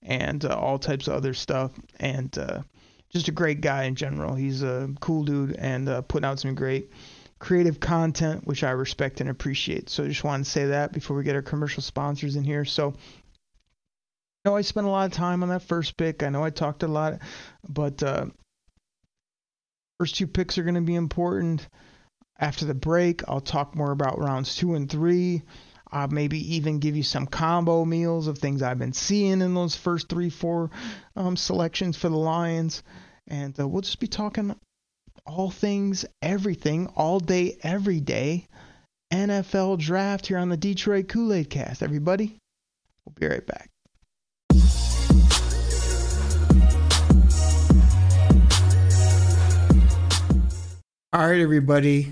[0.02, 1.72] and uh, all types of other stuff.
[2.02, 2.63] And uh,
[3.10, 4.36] just a great guy in general.
[4.36, 6.91] He's a cool dude and uh, putting out some great
[7.39, 9.89] creative content, which I respect and appreciate.
[9.89, 12.65] So I just wanted to say that before we get our commercial sponsors in here.
[12.65, 12.89] So
[14.43, 16.24] I know I spent a lot of time on that first pick.
[16.24, 17.19] I know I talked a lot,
[17.69, 18.26] but uh,
[19.98, 21.69] first two picks are going to be important.
[22.43, 25.43] After the break, I'll talk more about rounds two and three.
[25.89, 29.77] I'll maybe even give you some combo meals of things I've been seeing in those
[29.77, 30.69] first three, four
[31.15, 32.84] um, selections for the Lions.
[33.29, 34.53] And uh, we'll just be talking
[35.25, 38.45] all things, everything, all day, every day.
[39.10, 41.82] NFL draft here on the Detroit Kool Aid cast.
[41.82, 42.38] Everybody,
[43.06, 43.69] we'll be right back.
[51.13, 52.12] All right, everybody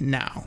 [0.00, 0.46] now.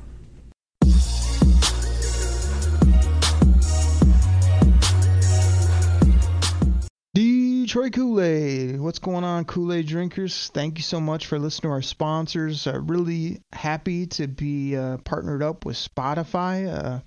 [7.67, 8.79] Detroit Kool Aid.
[8.79, 10.49] What's going on, Kool Aid drinkers?
[10.53, 12.65] Thank you so much for listening to our sponsors.
[12.65, 16.73] Uh, really happy to be uh, partnered up with Spotify.
[16.73, 16.99] Uh,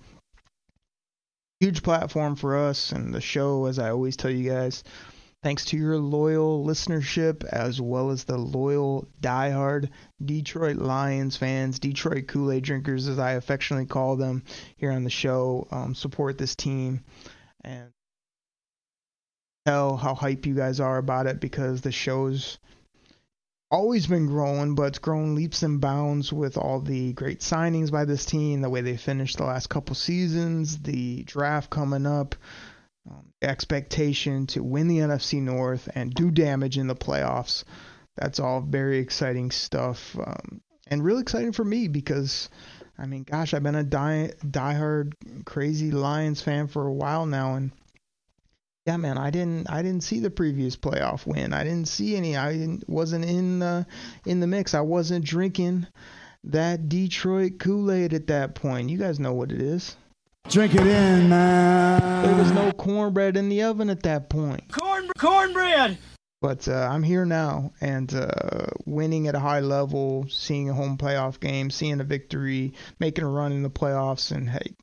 [1.60, 4.84] huge platform for us and the show, as I always tell you guys.
[5.42, 9.88] Thanks to your loyal listenership as well as the loyal diehard
[10.22, 14.42] Detroit Lions fans, Detroit Kool Aid drinkers, as I affectionately call them
[14.76, 17.04] here on the show, um, support this team
[17.64, 17.90] and
[19.64, 22.58] tell how hype you guys are about it because the show's
[23.70, 28.04] always been growing, but it's grown leaps and bounds with all the great signings by
[28.04, 32.34] this team, the way they finished the last couple seasons, the draft coming up
[33.08, 37.64] um, expectation to win the NFC North and do damage in the playoffs.
[38.16, 42.50] That's all very exciting stuff, um, and really exciting for me because,
[42.98, 47.54] I mean, gosh, I've been a die diehard crazy Lions fan for a while now,
[47.54, 47.70] and
[48.86, 51.52] yeah, man, I didn't I didn't see the previous playoff win.
[51.52, 52.36] I didn't see any.
[52.36, 53.86] I wasn't in the
[54.26, 54.74] in the mix.
[54.74, 55.86] I wasn't drinking
[56.44, 58.90] that Detroit Kool Aid at that point.
[58.90, 59.96] You guys know what it is.
[60.48, 62.24] Drink it in, man.
[62.24, 64.72] There was no cornbread in the oven at that point.
[64.72, 65.98] Corn, cornbread.
[66.40, 70.96] But uh, I'm here now and uh, winning at a high level, seeing a home
[70.96, 74.74] playoff game, seeing a victory, making a run in the playoffs, and hey,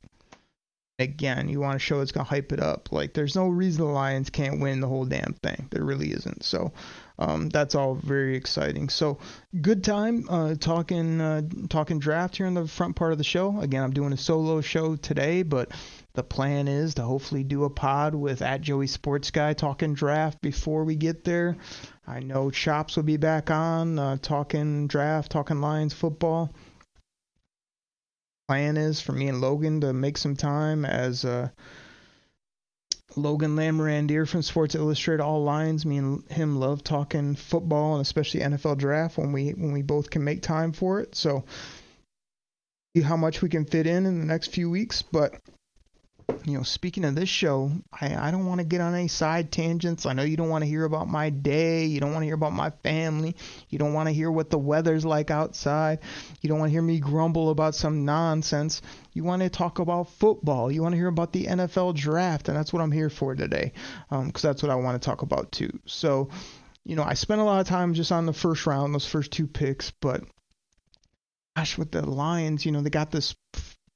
[1.00, 2.92] again, you want to show it's gonna hype it up.
[2.92, 5.66] Like there's no reason the Lions can't win the whole damn thing.
[5.70, 6.44] There really isn't.
[6.44, 6.72] So
[7.18, 8.88] um, that's all very exciting.
[8.88, 9.18] So
[9.60, 13.58] good time uh, talking uh, talking draft here in the front part of the show.
[13.60, 15.72] Again, I'm doing a solo show today, but
[16.14, 20.40] the plan is to hopefully do a pod with at Joey Sports Guy talking draft
[20.40, 21.56] before we get there.
[22.06, 26.52] I know Chops will be back on uh, talking draft, talking Lions football
[28.48, 31.50] plan is for me and Logan to make some time as uh,
[33.16, 35.86] Logan Lamorandier from Sports Illustrated All Lions.
[35.86, 40.10] Me and him love talking football and especially NFL draft when we when we both
[40.10, 41.14] can make time for it.
[41.14, 41.44] So
[42.94, 45.40] see how much we can fit in in the next few weeks, but
[46.48, 49.52] you know, speaking of this show, I, I don't want to get on any side
[49.52, 50.06] tangents.
[50.06, 51.84] I know you don't want to hear about my day.
[51.84, 53.36] You don't want to hear about my family.
[53.68, 55.98] You don't want to hear what the weather's like outside.
[56.40, 58.80] You don't want to hear me grumble about some nonsense.
[59.12, 60.72] You want to talk about football.
[60.72, 63.72] You want to hear about the NFL draft, and that's what I'm here for today,
[64.08, 65.78] because um, that's what I want to talk about too.
[65.84, 66.30] So,
[66.84, 69.32] you know, I spent a lot of time just on the first round, those first
[69.32, 70.24] two picks, but
[71.56, 73.34] gosh, with the Lions, you know, they got this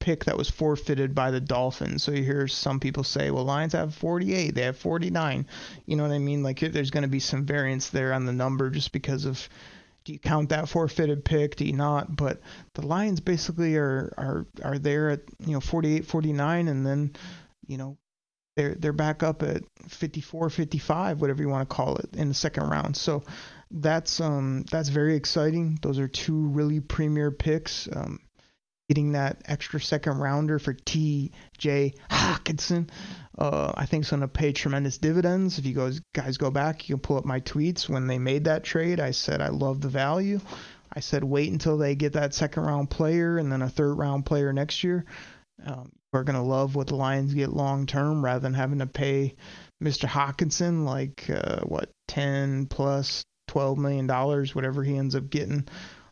[0.02, 2.02] pick that was forfeited by the Dolphins.
[2.02, 5.46] So you hear some people say, well, Lions have 48, they have 49.
[5.86, 6.42] You know what I mean?
[6.42, 9.48] Like there's going to be some variance there on the number just because of
[10.04, 11.54] do you count that forfeited pick?
[11.54, 12.16] Do you not?
[12.16, 12.40] But
[12.74, 17.12] the Lions basically are are are there at you know 48, 49, and then
[17.68, 17.96] you know
[18.56, 22.34] they're they're back up at 54, 55, whatever you want to call it, in the
[22.34, 22.96] second round.
[22.96, 23.22] So
[23.70, 25.78] that's um that's very exciting.
[25.80, 27.88] Those are two really premier picks.
[27.94, 28.18] Um,
[28.88, 31.94] getting that extra second rounder for T.J.
[32.10, 32.90] Hockenson,
[33.38, 35.58] uh, I think is going to pay tremendous dividends.
[35.58, 38.44] If you guys guys go back, you can pull up my tweets when they made
[38.44, 39.00] that trade.
[39.00, 40.40] I said I love the value.
[40.94, 44.26] I said wait until they get that second round player and then a third round
[44.26, 45.04] player next year.
[45.64, 48.86] Um, we're going to love what the Lions get long term rather than having to
[48.86, 49.36] pay
[49.82, 50.06] Mr.
[50.06, 55.66] Hockenson like uh, what 10 plus 12 million dollars, whatever he ends up getting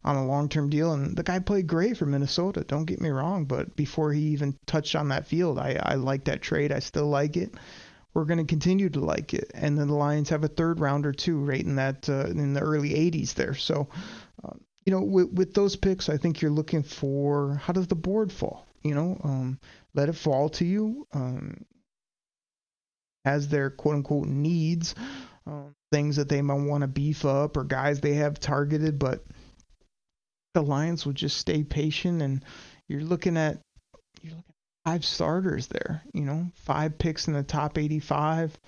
[0.04, 0.92] on a long term deal.
[0.92, 2.64] And the guy played great for Minnesota.
[2.64, 6.24] Don't get me wrong, but before he even touched on that field, I, I like
[6.24, 6.72] that trade.
[6.72, 7.54] I still like it.
[8.14, 9.50] We're going to continue to like it.
[9.54, 12.60] And then the Lions have a third rounder too, right in that uh, in the
[12.60, 13.54] early 80s there.
[13.54, 13.88] So,
[14.42, 17.94] uh, you know, with, with those picks, I think you're looking for how does the
[17.94, 18.66] board fall?
[18.82, 19.60] You know, um,
[19.94, 21.64] let it fall to you um,
[23.24, 24.94] as their quote unquote needs,
[25.46, 29.22] um, things that they might want to beef up or guys they have targeted, but
[30.54, 32.44] the Lions will just stay patient, and
[32.88, 33.60] you're looking at
[34.22, 36.02] you're looking at five starters there.
[36.12, 38.58] You know, five picks in the top 85.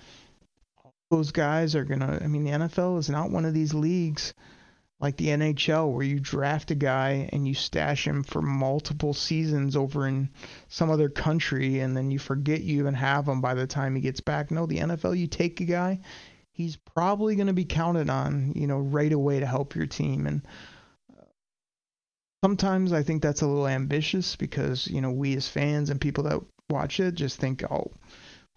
[1.09, 2.19] those guys are gonna.
[2.21, 4.33] I mean, the NFL is not one of these leagues
[5.03, 9.75] like the NHL where you draft a guy and you stash him for multiple seasons
[9.75, 10.29] over in
[10.69, 14.01] some other country and then you forget you even have him by the time he
[14.01, 14.49] gets back.
[14.49, 15.99] No, the NFL you take a guy,
[16.53, 20.25] he's probably going to be counted on, you know, right away to help your team
[20.25, 20.41] and
[22.43, 26.25] sometimes I think that's a little ambitious because you know we as fans and people
[26.25, 27.93] that watch it just think, oh,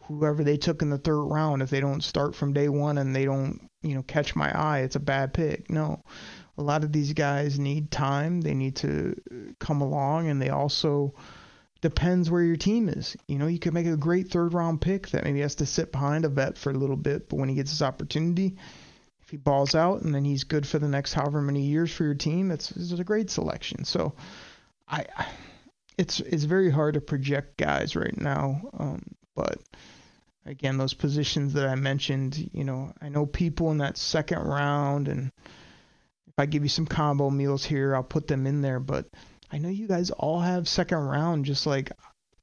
[0.03, 3.15] whoever they took in the third round, if they don't start from day one and
[3.15, 5.71] they don't you know catch my eye, it's a bad pick.
[5.71, 6.03] No,
[6.59, 8.41] a lot of these guys need time.
[8.41, 9.15] They need to
[9.61, 11.15] come along, and they also
[11.81, 13.17] depends where your team is.
[13.29, 15.93] You know, you could make a great third round pick that maybe has to sit
[15.93, 18.57] behind a vet for a little bit, but when he gets his opportunity,
[19.27, 22.05] if he balls out and then he's good for the next however many years for
[22.05, 23.85] your team, it's, it's a great selection.
[23.85, 24.15] So
[24.89, 25.05] I,
[25.99, 28.71] it's it's very hard to project guys right now.
[28.79, 29.03] Um,
[29.35, 29.59] But
[30.45, 35.09] again, those positions that I mentioned, you know, I know people in that second round,
[35.09, 35.33] and
[36.27, 38.81] if I give you some combo meals here, I'll put them in there.
[38.81, 39.07] But
[39.51, 41.93] I know you guys all have second round, just like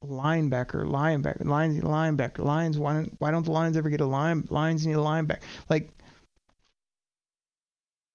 [0.04, 2.78] linebacker, linebacker, Lions, linebacker, Lions.
[2.78, 4.46] Why don't why don't the Lions ever get a line?
[4.50, 5.42] Lions need a linebacker.
[5.70, 5.90] Like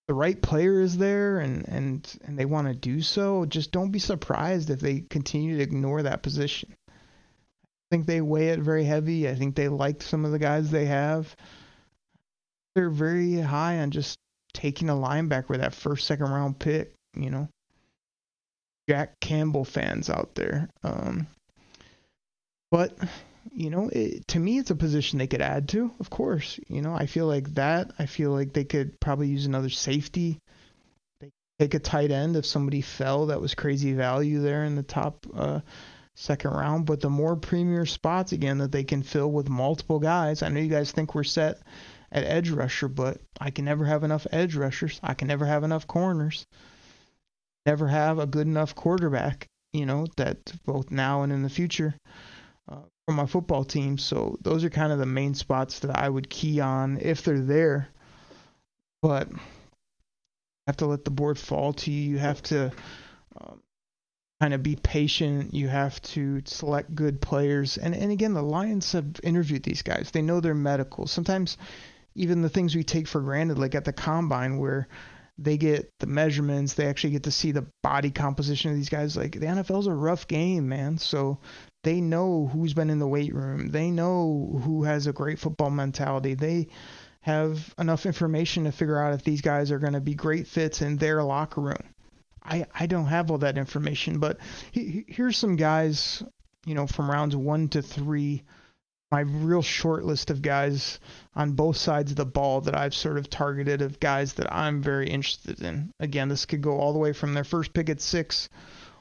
[0.09, 3.45] the right player is there and and and they want to do so.
[3.45, 6.75] Just don't be surprised if they continue to ignore that position.
[6.89, 9.29] I think they weigh it very heavy.
[9.29, 11.35] I think they like some of the guys they have.
[12.75, 14.19] They're very high on just
[14.55, 16.95] taking a linebacker that first second round pick.
[17.15, 17.49] You know.
[18.89, 20.71] Jack Campbell fans out there.
[20.83, 21.27] Um,
[22.71, 22.97] but
[23.53, 25.91] you know, it, to me, it's a position they could add to.
[26.01, 27.93] Of course, you know, I feel like that.
[27.99, 30.39] I feel like they could probably use another safety.
[31.21, 33.27] They take a tight end if somebody fell.
[33.27, 35.61] That was crazy value there in the top uh,
[36.17, 36.87] second round.
[36.87, 40.43] But the more premier spots again that they can fill with multiple guys.
[40.43, 41.59] I know you guys think we're set
[42.11, 45.01] at edge rusher, but I can never have enough edge rushers.
[45.03, 46.47] I can never have enough corners.
[47.67, 49.47] Never have a good enough quarterback.
[49.73, 51.95] You know that both now and in the future
[52.69, 52.77] uh,
[53.09, 53.97] for my football team.
[53.97, 57.41] So those are kind of the main spots that I would key on if they're
[57.41, 57.89] there.
[59.01, 59.39] But you
[60.67, 62.03] have to let the board fall to you.
[62.11, 62.71] You have to
[63.41, 63.63] um,
[64.43, 65.55] kind of be patient.
[65.55, 67.79] You have to select good players.
[67.79, 70.11] And and again, the Lions have interviewed these guys.
[70.11, 71.07] They know their medical.
[71.07, 71.57] Sometimes
[72.15, 74.87] even the things we take for granted, like at the combine, where
[75.39, 79.17] they get the measurements, they actually get to see the body composition of these guys.
[79.17, 80.99] Like the NFL's a rough game, man.
[80.99, 81.39] So
[81.89, 83.69] they know who's been in the weight room.
[83.71, 86.35] They know who has a great football mentality.
[86.35, 86.69] They
[87.23, 90.83] have enough information to figure out if these guys are going to be great fits
[90.83, 91.95] in their locker room.
[92.45, 94.37] I I don't have all that information, but
[94.71, 96.23] he, here's some guys,
[96.67, 98.43] you know, from rounds 1 to 3
[99.11, 101.01] my real short list of guys
[101.35, 104.83] on both sides of the ball that I've sort of targeted of guys that I'm
[104.83, 105.91] very interested in.
[106.01, 108.51] Again, this could go all the way from their first pick at 6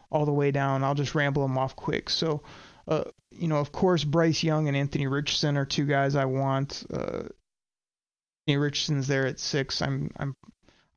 [0.10, 0.86] all the way down.
[0.86, 2.10] I'll just ramble them off quick.
[2.10, 2.44] So
[2.88, 6.84] uh, you know, of course, Bryce Young and Anthony Richardson are two guys I want.
[6.92, 7.24] Uh,
[8.48, 9.82] Anthony Richardson's there at six.
[9.82, 10.36] I'm I'm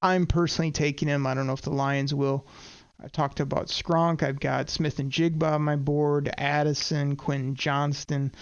[0.01, 1.27] I'm personally taking him.
[1.27, 2.47] I don't know if the Lions will.
[3.03, 4.23] I've talked about Skronk.
[4.23, 8.33] I've got Smith-Njigba on my board, Addison, Quentin Johnston.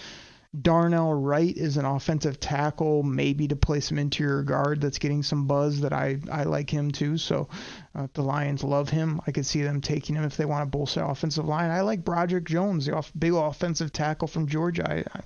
[0.59, 5.45] Darnell Wright is an offensive tackle, maybe to play some interior guard that's getting some
[5.45, 7.17] buzz that I, I like him too.
[7.17, 7.49] So
[7.93, 9.21] uh, the Lions love him.
[9.27, 11.69] I could see them taking him if they want to bolster offensive line.
[11.69, 14.89] I like Broderick Jones, the off, big offensive tackle from Georgia.
[14.89, 15.21] I, I,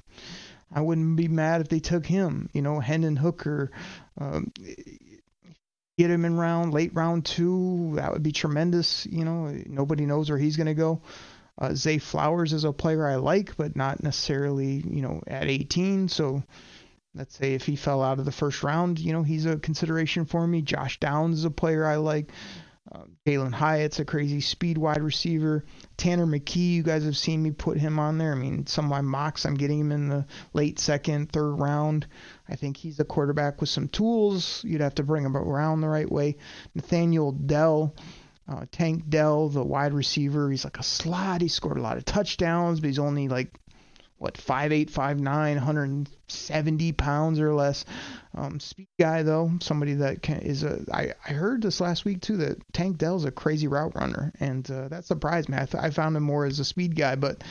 [0.76, 2.50] I wouldn't be mad if they took him.
[2.52, 3.72] You know, Hendon Hooker.
[4.20, 4.52] Um,
[5.98, 7.94] get him in round late round two.
[7.96, 9.06] That would be tremendous.
[9.06, 11.02] You know, nobody knows where he's going to go.
[11.58, 16.08] Uh, Zay Flowers is a player I like, but not necessarily, you know, at 18.
[16.10, 16.44] So
[17.14, 20.26] let's say if he fell out of the first round, you know, he's a consideration
[20.26, 20.62] for me.
[20.62, 22.32] Josh Downs is a player I like.
[22.92, 25.64] Uh, Jalin Hyatt's a crazy speed wide receiver.
[25.96, 28.34] Tanner McKee, you guys have seen me put him on there.
[28.34, 32.08] I mean, some of my mocks, I'm getting him in the late second, third round.
[32.50, 34.64] I think he's a quarterback with some tools.
[34.66, 36.36] You'd have to bring him around the right way.
[36.76, 37.96] Nathaniel Dell
[38.48, 41.42] uh, Tank Dell, the wide receiver, he's like a slot.
[41.42, 43.50] He scored a lot of touchdowns, but he's only like
[44.18, 47.86] what five eight, five nine, 170 pounds or less.
[48.36, 50.82] Um, speed guy though, somebody that can, is a.
[50.92, 54.70] I I heard this last week too that Tank Dell's a crazy route runner, and
[54.70, 55.58] uh, that surprised me.
[55.58, 57.44] I, th- I found him more as a speed guy, but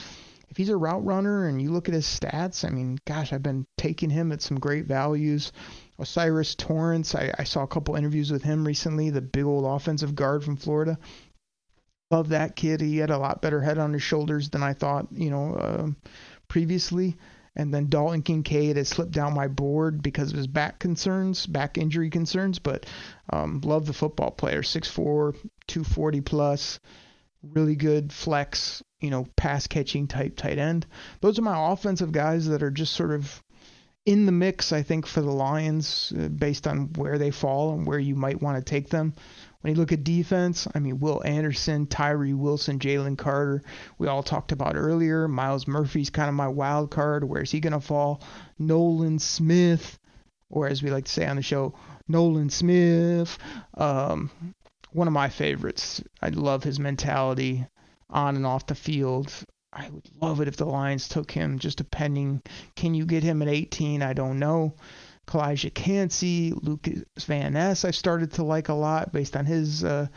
[0.52, 3.42] if he's a route runner and you look at his stats, I mean, gosh, I've
[3.42, 5.50] been taking him at some great values.
[5.98, 10.14] O'Cyrus Torrance, I, I saw a couple interviews with him recently, the big old offensive
[10.14, 10.98] guard from Florida.
[12.10, 12.80] Love that kid.
[12.80, 15.88] He had a lot better head on his shoulders than I thought, you know, uh,
[16.48, 17.16] previously.
[17.54, 21.76] And then Dalton Kincaid has slipped down my board because of his back concerns, back
[21.76, 22.58] injury concerns.
[22.58, 22.86] But
[23.30, 25.34] um, love the football player, 6'4",
[25.66, 26.80] 240 plus,
[27.42, 30.86] really good flex, you know, pass catching type tight end.
[31.20, 33.42] Those are my offensive guys that are just sort of
[34.04, 37.86] in the mix, I think, for the Lions uh, based on where they fall and
[37.86, 39.14] where you might want to take them.
[39.60, 43.62] When you look at defense, I mean, Will Anderson, Tyree Wilson, Jalen Carter,
[43.98, 45.28] we all talked about earlier.
[45.28, 47.22] Myles Murphy's kind of my wild card.
[47.22, 48.22] Where's he going to fall?
[48.58, 50.00] Nolan Smith,
[50.50, 51.74] or as we like to say on the show,
[52.08, 53.38] Nolan Smith.
[53.74, 54.30] Um,
[54.90, 56.02] one of my favorites.
[56.20, 57.64] I love his mentality
[58.10, 59.32] on and off the field.
[59.72, 62.42] I would love it if the Lions took him, just depending.
[62.76, 64.02] Can you get him at 18?
[64.02, 64.74] I don't know.
[65.26, 70.08] Calijah Kancey, Lucas Van Ness, I started to like a lot based on his uh,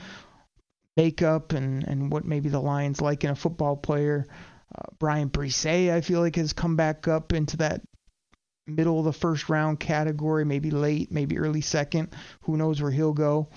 [0.98, 4.26] makeup and, and what maybe the Lions like in a football player.
[4.74, 7.82] Uh, Bryan Bresee, I feel like, has come back up into that
[8.68, 12.10] middle of the first round category, maybe late, maybe early second.
[12.42, 13.50] Who knows where he'll go?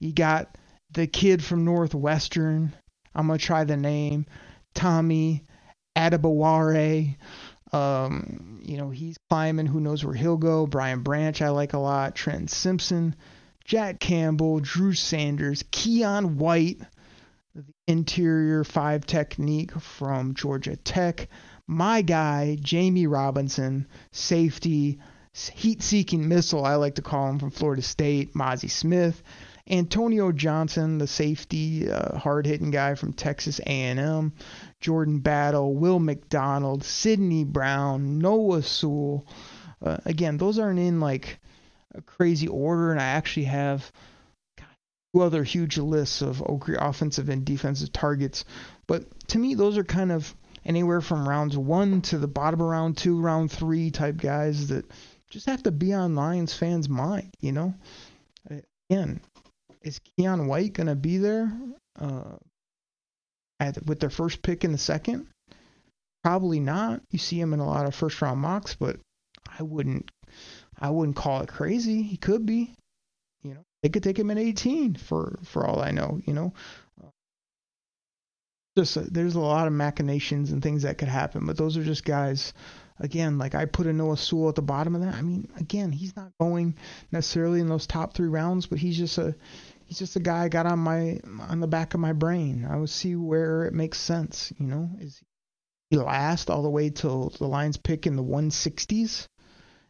[0.00, 0.56] You got
[0.90, 2.74] the kid from Northwestern.
[3.14, 4.26] I'm gonna try the name,
[4.76, 5.42] Tommy
[5.96, 7.16] Adebawore.
[7.72, 9.66] Um, you know, he's climbing.
[9.66, 10.66] Who knows where he'll go?
[10.66, 12.14] Brian Branch, I like a lot.
[12.14, 13.16] Trent Simpson,
[13.64, 16.80] Jack Campbell, Drew Sanders, Keion White,
[17.54, 21.28] the interior five technique from Georgia Tech.
[21.66, 25.00] My guy, Jammie Robinson, safety,
[25.52, 29.22] heat seeking missile, I like to call him from Florida State, Mazi Smith.
[29.68, 34.32] Antonio Johnson, the safety, uh, hard-hitting guy from Texas A&M,
[34.80, 39.26] Jordan Battle, Will McDonald, Sidney Brown, Noah Sewell.
[39.84, 41.40] Uh, again, those aren't in like
[41.94, 43.90] a crazy order, and I actually have
[45.12, 48.44] two other huge lists of offensive and defensive targets.
[48.86, 52.68] But to me, those are kind of anywhere from rounds one to the bottom of
[52.68, 54.84] round two, round three type guys that
[55.30, 57.34] just have to be on Lions fans' mind.
[57.40, 57.74] You know,
[58.90, 59.20] again,
[59.86, 61.52] is Keion White going to be there
[62.00, 62.36] uh,
[63.60, 65.28] at, with their first pick in the second?
[66.24, 67.02] Probably not.
[67.10, 68.98] You see him in a lot of first round mocks, but
[69.58, 70.10] I wouldn't
[70.78, 72.02] I wouldn't call it crazy.
[72.02, 72.74] He could be.
[73.42, 76.20] You know, they could take him at 18 for for all I know.
[76.26, 76.52] You know,
[78.76, 81.84] just uh, there's a lot of machinations and things that could happen, but those are
[81.84, 82.52] just guys.
[82.98, 85.14] Again, like I put a Noah Sewell at the bottom of that.
[85.14, 86.76] I mean, again, he's not going
[87.12, 89.34] necessarily in those top three rounds, but he's just a
[89.86, 92.66] he's just a guy I got on my on the back of my brain.
[92.68, 94.52] I will see where it makes sense.
[94.58, 95.22] You know, is
[95.90, 99.28] he last all the way till the Lions pick in the 160s?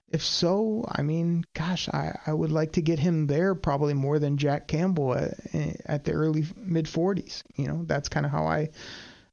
[0.08, 4.20] If so, I mean, gosh, I, I would like to get him there probably more
[4.20, 5.34] than Jack Campbell at,
[5.84, 7.42] at the early mid 40s.
[7.56, 8.70] You know, that's kind of how I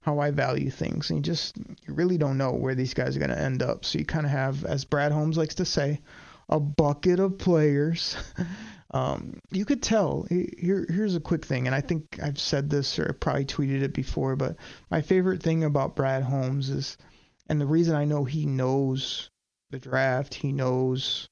[0.01, 1.09] how I value things.
[1.09, 3.85] And you just you really don't know where these guys are going to end up.
[3.85, 6.01] So you kind of have, as Brad Holmes likes to say,
[6.49, 8.15] a bucket of players.
[8.93, 10.27] um, you could tell.
[10.29, 13.81] Here, here's a quick thing, and I think I've said this or I probably tweeted
[13.81, 14.55] it before, but
[14.91, 16.97] my favorite thing about Brad Holmes is,
[17.49, 19.29] and the reason I know he knows
[19.71, 21.27] the draft, he knows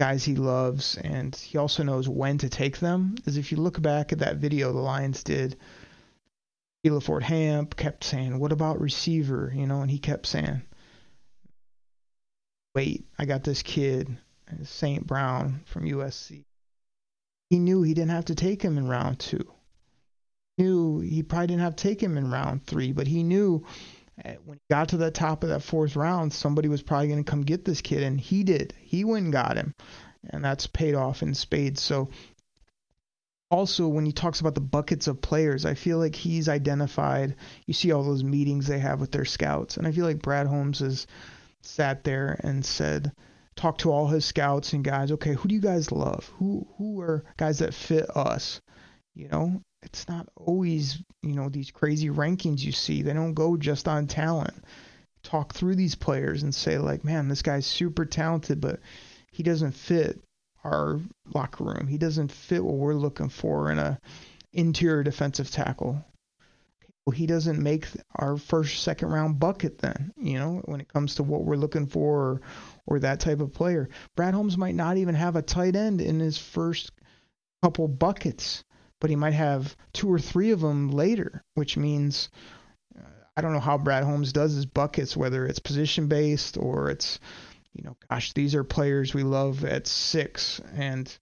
[0.00, 3.82] guys he loves, and he also knows when to take them, is if you look
[3.82, 5.56] back at that video the Lions did.
[6.82, 9.52] Sheila Ford Hamp kept saying, What about receiver?
[9.54, 10.62] You know, and he kept saying,
[12.74, 14.16] wait, I got this kid,
[14.64, 15.06] St.
[15.06, 16.44] Brown from USC.
[17.50, 19.52] He knew he didn't have to take him in round two.
[20.56, 23.64] He knew he probably didn't have to take him in round three, but he knew
[24.24, 27.24] uh, when he got to the top of that fourth round, somebody was probably going
[27.24, 28.72] to come get this kid, and he did.
[28.78, 29.74] He went and got him,
[30.30, 31.82] and that's paid off in spades.
[31.82, 32.10] So,
[33.50, 37.34] also when he talks about the buckets of players, I feel like he's identified.
[37.66, 40.46] You see all those meetings they have with their scouts, and I feel like Brad
[40.46, 41.08] Holmes has
[41.62, 43.10] sat there and said,
[43.60, 46.30] talked to all his scouts and guys, okay, who do you guys love?
[46.38, 48.60] Who who are guys that fit us?
[49.14, 53.02] You know, it's not always, you know, these crazy rankings you see.
[53.02, 54.54] They don't go just on talent.
[55.22, 58.80] Talk through these players and say like, man, this guy's super talented, but
[59.30, 60.18] he doesn't fit
[60.64, 60.98] our
[61.34, 61.86] locker room.
[61.86, 63.98] He doesn't fit what we're looking for in a
[64.54, 66.02] interior defensive tackle
[67.10, 67.86] well, he doesn't make
[68.16, 71.86] our first, second round bucket then, you know, when it comes to what we're looking
[71.86, 72.40] for or,
[72.90, 73.88] or that type of player.
[74.16, 76.90] Brad Holmes might not even have a tight end in his first
[77.62, 78.64] couple buckets,
[79.00, 82.28] but he might have two or three of them later, which means
[82.98, 83.02] uh,
[83.36, 87.20] I don't know how Brad Holmes does his buckets, whether it's position based or it's,
[87.72, 91.16] you know, gosh, these are players we love at six and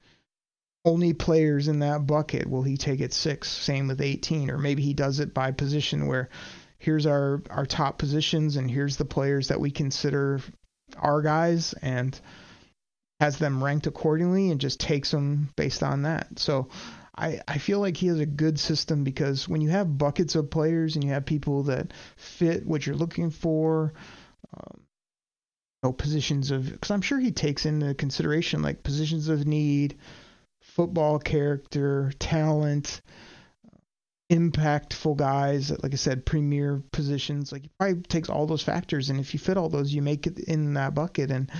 [0.85, 3.51] only players in that bucket will he take at six.
[3.51, 6.31] Same with 18, or maybe he does it by position where
[6.79, 10.41] here's our our top positions and here's the players that we consider
[10.97, 12.18] our guys and
[13.20, 16.39] has them ranked accordingly and just takes them based on that.
[16.39, 16.68] So
[17.16, 20.51] I, I feel like he has a good system because when you have buckets of
[20.51, 23.93] players and you have people that fit what you're looking for,
[24.57, 24.80] um,
[25.82, 29.97] you know, positions of because I'm sure he takes into consideration like positions of need,
[30.62, 33.01] football character, talent,
[34.31, 37.51] impactful guys, like I said, premier positions.
[37.51, 40.26] Like he probably takes all those factors, and if you fit all those, you make
[40.26, 41.51] it in that bucket, and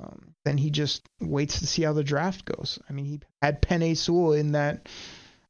[0.00, 2.78] um, then he just waits to see how the draft goes.
[2.88, 4.88] I mean, he had Penei Sewell in that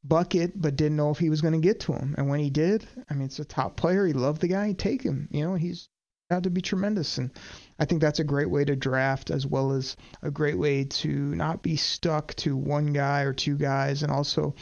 [0.02, 2.50] bucket, but didn't know if he was going to get to him, and when he
[2.50, 4.06] did, I mean, it's a top player.
[4.06, 4.68] He loved the guy.
[4.68, 5.28] He'd take him.
[5.30, 5.88] You know, he's
[6.30, 7.30] had to be tremendous, and
[7.78, 11.08] I think that's a great way to draft as well as a great way to
[11.08, 14.54] not be stuck to one guy or two guys and also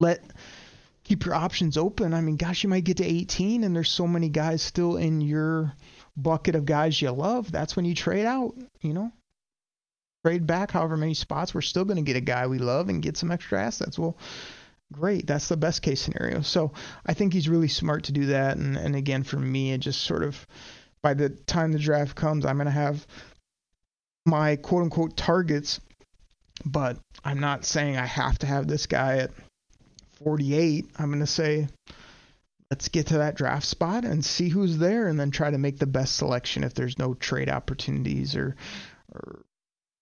[0.00, 0.20] let
[1.12, 2.14] keep your options open.
[2.14, 5.20] I mean, gosh, you might get to 18 and there's so many guys still in
[5.20, 5.74] your
[6.16, 7.52] bucket of guys you love.
[7.52, 9.12] That's when you trade out, you know?
[10.24, 11.54] Trade back however many spots.
[11.54, 13.98] We're still going to get a guy we love and get some extra assets.
[13.98, 14.16] Well,
[14.90, 15.26] great.
[15.26, 16.40] That's the best case scenario.
[16.40, 16.72] So
[17.04, 18.56] I think he's really smart to do that.
[18.56, 20.46] And, and again, for me, it just sort of,
[21.02, 23.06] by the time the draft comes, I'm going to have
[24.24, 25.78] my quote unquote targets,
[26.64, 29.32] but I'm not saying I have to have this guy at
[30.24, 30.90] 48.
[30.98, 31.68] I'm going to say,
[32.70, 35.78] let's get to that draft spot and see who's there and then try to make
[35.78, 38.56] the best selection if there's no trade opportunities or,
[39.12, 39.44] or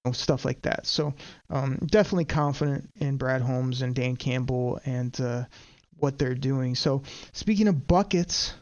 [0.05, 0.87] you know, stuff like that.
[0.87, 1.15] So
[1.51, 5.45] um, definitely confident in Brad Holmes and Dan Campbell and uh,
[5.97, 6.75] what they're doing.
[6.75, 7.03] So
[7.33, 8.55] speaking of buckets,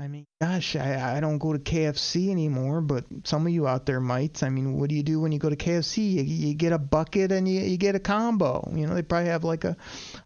[0.00, 3.84] I mean, gosh, I, I don't go to KFC anymore, but some of you out
[3.84, 4.44] there might.
[4.44, 6.12] I mean, what do you do when you go to KFC?
[6.12, 8.70] You, you get a bucket and you, you get a combo.
[8.72, 9.76] You know, they probably have like a,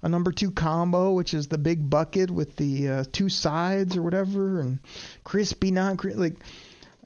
[0.03, 4.03] a number two combo, which is the big bucket with the uh, two sides or
[4.03, 4.79] whatever, and
[5.25, 6.21] crispy, non crispy.
[6.21, 6.37] Like,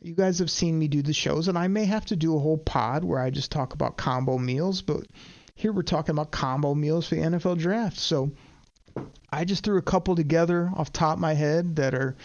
[0.03, 2.41] you guys have seen me do the shows, and I may have to do a
[2.41, 5.07] whole pod where I just talk about combo meals, but
[5.55, 7.97] here we're talking about combo meals for the NFL draft.
[7.97, 8.33] So
[9.33, 12.17] I just threw a couple together off top of my head that are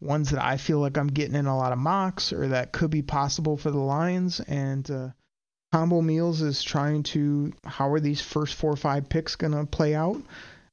[0.00, 2.90] ones that I feel like I'm getting in a lot of mocks or that could
[2.90, 4.40] be possible for the Lions.
[4.40, 5.08] And uh,
[5.72, 9.66] Combo Meals is trying to how are these first four or five picks going to
[9.66, 10.22] play out,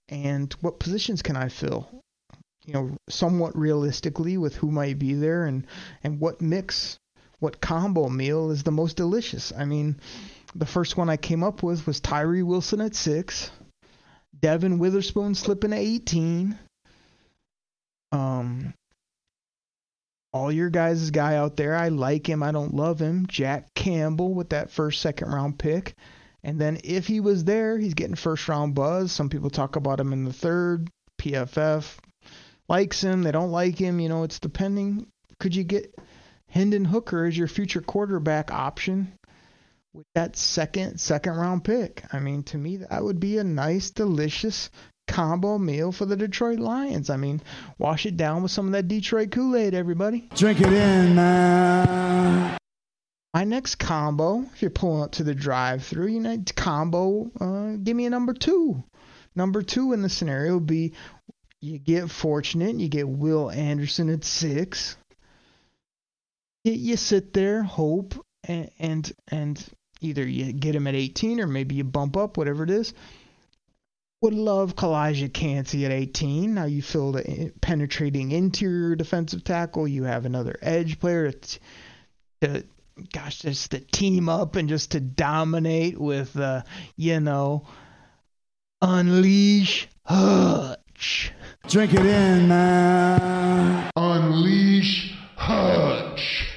[0.09, 1.89] and what positions can I fill?
[2.65, 5.67] You know, somewhat realistically with who might be there and
[6.03, 6.97] and what mix,
[7.39, 9.51] what combo meal is the most delicious.
[9.51, 9.97] I mean,
[10.55, 13.51] the first one I came up with was Tyree Wilson at six,
[14.39, 16.57] Devon Witherspoon slipping at 18.
[18.11, 18.74] Um,
[20.34, 21.76] all your guys' guy out there.
[21.76, 22.42] I like him.
[22.42, 23.28] I don't love him.
[23.28, 25.96] Jack Campbell with that first, second round pick.
[26.44, 29.12] And then if he was there, he's getting first round buzz.
[29.12, 30.90] Some people talk about him in the third.
[31.22, 31.98] PFF
[32.68, 33.24] likes him.
[33.24, 34.00] They don't like him.
[34.00, 35.08] You know, it's depending.
[35.40, 35.96] Could you get
[36.48, 39.14] Hendon Hooker as your future quarterback option
[39.94, 42.04] with that second, second round pick?
[42.12, 44.70] I mean, to me, that would be a nice, delicious
[45.08, 47.10] combo meal for the Detroit Lions.
[47.10, 47.41] I mean,
[47.78, 50.30] wash it down with some of that Detroit Kool Aid, everybody.
[50.36, 52.58] Drink it in, man.
[53.34, 57.78] My next combo, if you're pulling up to the drive through, you know, combo, uh,
[57.84, 58.84] give me a number two.
[59.36, 60.93] Number two in the scenario would be
[61.60, 64.97] you get fortunate, you get Will Anderson at six.
[66.64, 69.66] You, you sit there, hope, and, and and
[70.01, 72.93] either you get him at 18 or maybe you bump up, whatever it is
[74.24, 76.53] would love Calijah Kancey at 18.
[76.53, 79.86] Now you fill the penetrating interior defensive tackle.
[79.86, 81.59] You have another edge player to,
[82.39, 82.63] to
[83.11, 86.61] gosh, just to team up and just to dominate with, uh,
[86.95, 87.67] you know,
[88.82, 91.34] unleash Hutch.
[91.67, 93.91] Drink it in, man.
[93.97, 96.47] Unleash Hutch.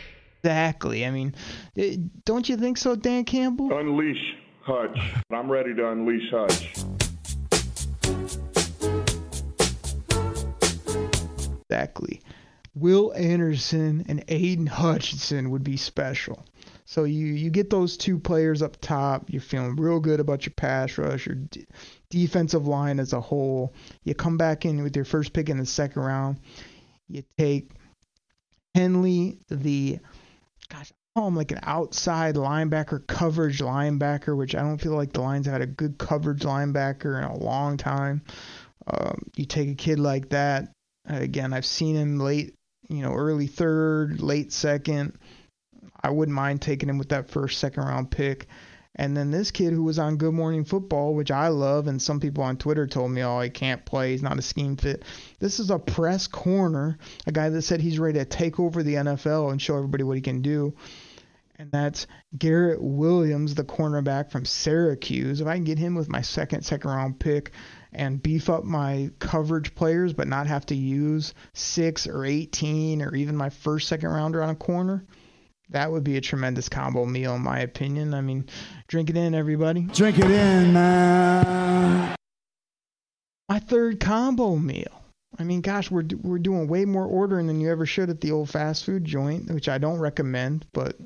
[0.45, 1.05] Exactly.
[1.05, 1.35] I mean,
[1.77, 3.77] eh, don't you think so, Dan Campbell?
[3.77, 4.99] Unleash Hutch.
[5.33, 7.06] I'm ready to unleash Hutch.
[11.69, 12.21] Exactly.
[12.75, 16.45] Will Anderson and Aidan Hutchinson would be special.
[16.85, 19.25] So you you get those two players up top.
[19.29, 21.67] You're feeling real good about your pass rush, your d-
[22.11, 23.73] defensive line as a whole.
[24.05, 26.39] You come back in with your first pick in the second round.
[27.09, 27.71] You take
[28.75, 29.99] Henley, the
[30.69, 35.13] gosh, I call him like an outside linebacker, coverage linebacker, which I don't feel like
[35.13, 38.23] the Lions had a good coverage linebacker in a long time.
[38.87, 40.76] Um, you take a kid like that.
[41.07, 42.55] Again, I've seen him late,
[42.89, 45.19] you know, early third, late second.
[46.03, 48.47] I wouldn't mind taking him with that first, second round pick.
[48.99, 52.19] And then this kid who was on Good Morning Football, which I love, and some
[52.19, 54.13] people on Twitter told me, oh, he can't play.
[54.13, 55.05] He's not a scheme fit.
[55.39, 56.97] This is a press corner,
[57.27, 60.17] a guy that said he's ready to take over the NFL and show everybody what
[60.17, 60.75] he can do.
[61.59, 65.43] And that's Garrett Williams, the cornerback from Syracuse.
[65.43, 67.53] If I can get him with my second, second round pick
[67.97, 73.15] and beef up my coverage players, but not have to use six or 18 or
[73.15, 75.05] even my first, second rounder on a corner,
[75.71, 78.15] that would be a tremendous combo meal, in my opinion.
[78.15, 78.49] I mean,
[78.87, 79.83] drink it in, everybody.
[79.83, 82.15] Drink it in, man.
[83.49, 85.03] My third combo meal.
[85.39, 88.33] I mean, gosh, we're we're doing way more ordering than you ever should at the
[88.33, 90.97] old fast food joint, which I don't recommend, but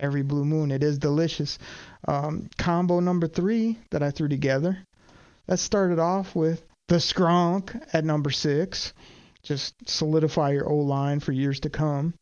[0.00, 1.58] every blue moon it is delicious.
[2.06, 4.78] Um, combo number three that I threw together.
[5.46, 8.92] That started off with the Skronk at number six,
[9.42, 12.14] just solidify your O line for years to come.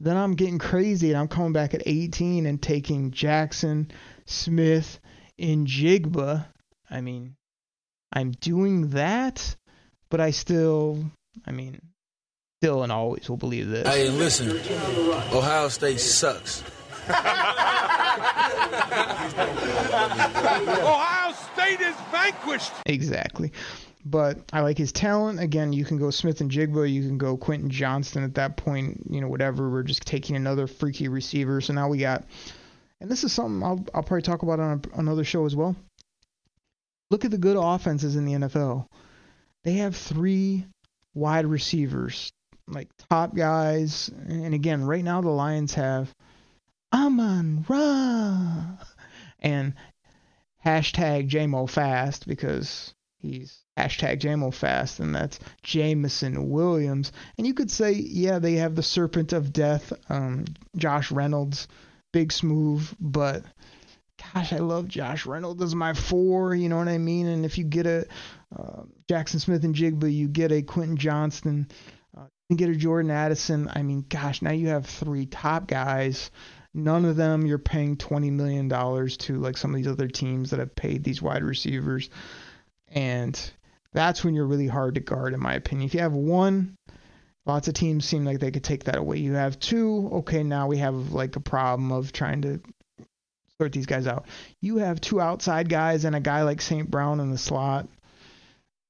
[0.00, 3.90] Then I'm getting crazy and I'm coming back at 18 and taking Jaxon,
[4.26, 5.00] Smith,
[5.38, 6.46] and Jigba.
[6.90, 7.34] I mean,
[8.12, 9.56] I'm doing that
[10.10, 11.04] but I still,
[11.46, 11.80] I mean,
[12.62, 13.86] still and always will believe this.
[13.86, 14.50] Hey, listen,
[15.32, 16.62] Ohio State sucks.
[20.68, 21.15] Ohio
[21.58, 22.72] Is vanquished.
[22.86, 23.52] Exactly.
[24.04, 25.40] But I like his talent.
[25.40, 29.26] Again, you can go Smith-Njigba, you can go Quentin Johnston at that point, you know,
[29.26, 29.68] whatever.
[29.68, 31.60] We're just taking another freaky receiver.
[31.60, 32.24] So now we got,
[33.00, 35.74] and this is something I'll, I'll probably talk about on a, another show as well.
[37.10, 38.86] Look at the good offenses in the NFL.
[39.64, 40.66] They have three
[41.14, 42.30] wide receivers,
[42.68, 44.08] like top guys.
[44.28, 46.14] And again, right now the Lions have
[46.92, 48.78] Amon Ra
[49.40, 49.74] and
[50.66, 57.12] hashtag JMO Fast because he's hashtag JMO Fast, and that's Jameson Williams.
[57.38, 60.44] And you could say, yeah, they have the Serpent of Death, um,
[60.76, 61.68] Josh Reynolds,
[62.12, 63.44] big smooth, but
[64.34, 67.28] gosh, I love Josh Reynolds as my four, you know what I mean?
[67.28, 68.06] And if you get a
[68.58, 71.68] uh, Jaxon Smith-Njigba, you get a Quentin Johnston,
[72.16, 73.70] uh, you get a Jordan Addison.
[73.72, 76.32] I mean, gosh, now you have three top guys.
[76.76, 80.60] None of them you're paying $20 million to, like some of these other teams that
[80.60, 82.10] have paid these wide receivers.
[82.88, 83.38] And
[83.94, 85.86] that's when you're really hard to guard, in my opinion.
[85.86, 86.76] If you have one,
[87.46, 89.16] lots of teams seem like they could take that away.
[89.16, 92.60] You have two, okay, now we have like a problem of trying to
[93.58, 94.26] sort these guys out.
[94.60, 96.90] You have two outside guys and a guy like St.
[96.90, 97.88] Brown in the slot.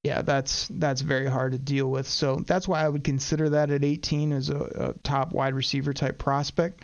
[0.03, 2.07] Yeah, that's that's very hard to deal with.
[2.07, 5.93] So that's why I would consider that at 18 as a, a top wide receiver
[5.93, 6.83] type prospect.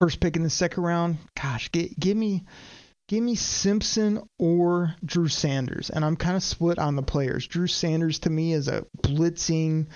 [0.00, 2.44] First pick in the second round, gosh, get, give me
[3.08, 5.90] give me Simpson or Drew Sanders.
[5.90, 7.46] And I'm kind of split on the players.
[7.46, 9.88] Drew Sanders to me is a blitzing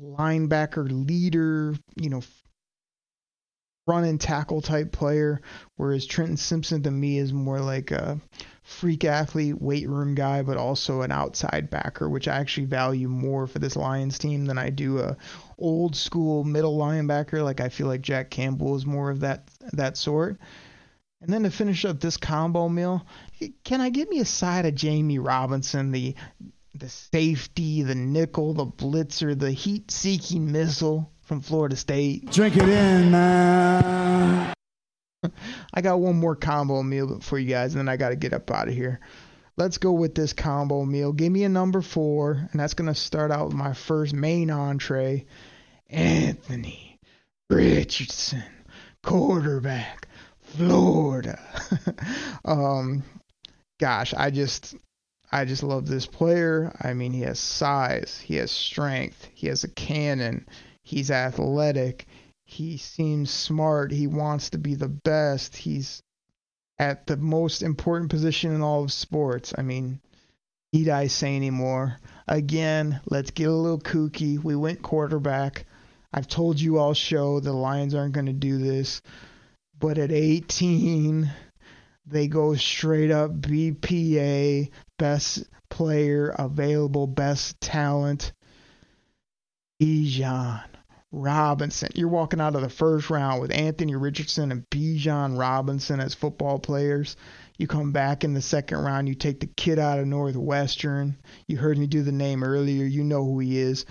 [0.00, 2.22] linebacker leader, you know,
[3.86, 5.40] run and tackle type player,
[5.76, 8.20] whereas Trenton Simpson to me is more like a
[8.64, 13.46] freak athlete, weight room guy, but also an outside backer, which I actually value more
[13.46, 15.16] for this Lions team than I do a
[15.56, 17.44] old school middle linebacker.
[17.44, 20.38] Like I feel like Jack Campbell is more of that that sort.
[21.22, 23.06] And then to finish up this combo meal,
[23.64, 26.14] can I get me a side of Jammie Robinson, the
[26.74, 32.30] the safety, the nickel, the blitzer, the heat-seeking missile from Florida State?
[32.30, 34.54] Drink it in, man.
[35.74, 38.32] I got one more combo meal for you guys, and then I got to get
[38.32, 39.00] up out of here.
[39.56, 41.12] Let's go with this combo meal.
[41.12, 44.50] Give me a number four, and that's going to start out with my first main
[44.50, 45.26] entree
[45.88, 46.98] Anthony
[47.50, 48.44] Richardson,
[49.02, 50.08] quarterback,
[50.40, 51.40] Florida.
[52.44, 53.02] um,
[53.78, 54.76] gosh, I just.
[55.32, 56.72] I just love this player.
[56.80, 60.46] I mean, he has size, he has strength, he has a cannon,
[60.86, 62.06] he's athletic,
[62.44, 66.00] he seems smart, he wants to be the best, he's
[66.78, 69.52] at the most important position in all of sports.
[69.58, 70.00] I mean,
[70.72, 71.98] need I say anymore?
[72.28, 74.40] Again, let's get a little kooky.
[74.40, 75.66] We went quarterback.
[76.12, 79.02] I've told you all show the Lions aren't going to do this.
[79.80, 81.28] But at 18,
[82.06, 88.32] they go straight up BPA, best player available, best talent.
[89.82, 90.75] Bijan
[91.16, 91.88] Robinson.
[91.94, 96.58] You're walking out of the first round with Anthony Richardson and Bijan Robinson as football
[96.58, 97.16] players.
[97.58, 101.16] You come back in the second round, you take the kid out of Northwestern.
[101.48, 102.84] You heard me do the name earlier.
[102.84, 103.86] You know who he is.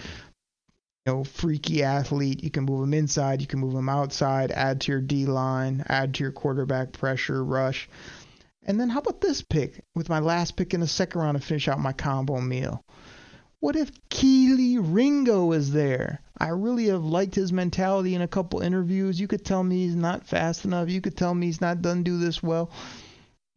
[1.06, 2.44] You know, freaky athlete.
[2.44, 5.84] You can move him inside, you can move him outside, add to your D line,
[5.88, 7.90] add to your quarterback pressure, rush.
[8.68, 11.46] And then how about this pick with my last pick in the second round to
[11.46, 12.84] finish out my combo meal?
[13.66, 16.22] What if Kelee Ringo is there?
[16.38, 19.20] I really have liked his mentality in a couple interviews.
[19.20, 20.92] You could tell me he's not fast enough.
[20.92, 22.70] You could tell me he's not done do this well.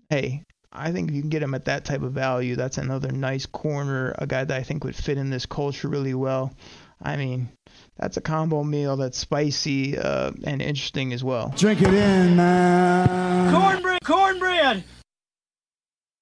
[0.08, 3.12] Hey, I think if you can get him at that type of value, that's another
[3.12, 6.54] nice corner, a guy that I think would fit in this culture really well.
[7.02, 7.50] I mean,
[7.98, 11.52] that's a combo meal that's spicy uh, and interesting as well.
[11.54, 13.52] Drink it in, man.
[13.54, 13.98] Cornbread!
[14.02, 14.84] Cornbread!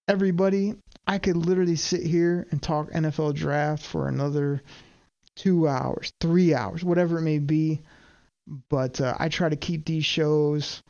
[0.09, 0.75] Everybody,
[1.07, 4.63] I could literally sit here and talk NFL draft for another
[5.37, 7.83] two hours, three hours, whatever it may be.
[8.69, 10.83] But uh, I try to keep these shows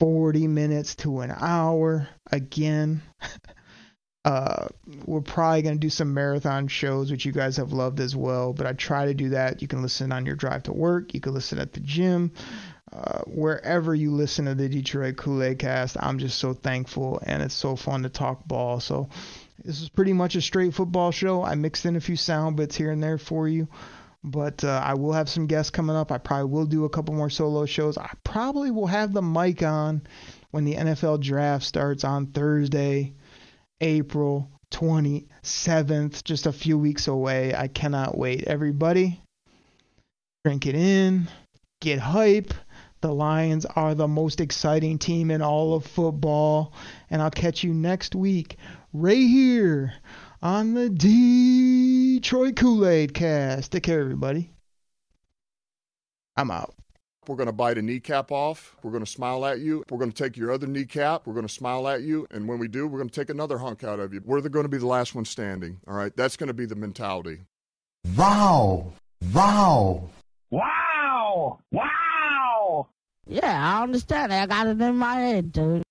[0.00, 2.08] 40 minutes to an hour.
[2.30, 3.00] Again,
[4.24, 4.68] uh,
[5.06, 8.52] we're probably going to do some marathon shows, which you guys have loved as well.
[8.52, 9.62] But I try to do that.
[9.62, 12.32] You can listen on your drive to work, you can listen at the gym.
[12.92, 17.54] Uh, wherever you listen to the Detroit Kool-Aid Cast, I'm just so thankful, and it's
[17.54, 18.78] so fun to talk ball.
[18.78, 19.08] So
[19.64, 21.42] this is pretty much a straight football show.
[21.42, 23.66] I mixed in a few sound bits here and there for you,
[24.22, 26.12] but uh, I will have some guests coming up.
[26.12, 27.98] I probably will do a couple more solo shows.
[27.98, 30.02] I probably will have the mic on
[30.52, 33.14] when the NFL draft starts on Thursday,
[33.80, 37.54] April 27th, just a few weeks away.
[37.54, 38.44] I cannot wait.
[38.44, 39.20] Everybody,
[40.44, 41.28] drink it in,
[41.80, 42.54] get hype.
[43.06, 46.74] The Lions are the most exciting team in all of football.
[47.08, 48.56] And I'll catch you next week
[48.92, 49.94] right here
[50.42, 53.70] on the Detroit Kool Aid cast.
[53.70, 54.50] Take care, everybody.
[56.36, 56.74] I'm out.
[57.28, 58.74] We're going to bite a kneecap off.
[58.82, 59.84] We're going to smile at you.
[59.88, 61.28] We're going to take your other kneecap.
[61.28, 62.26] We're going to smile at you.
[62.32, 64.20] And when we do, we're going to take another hunk out of you.
[64.24, 65.78] We're going to be the last one standing.
[65.86, 66.14] All right.
[66.16, 67.42] That's going to be the mentality.
[68.16, 68.94] Wow.
[69.32, 70.10] Wow.
[70.50, 71.60] Wow!
[71.70, 71.95] Wow!
[73.28, 74.32] Yeah, I understand.
[74.32, 75.82] I got it in my head, dude.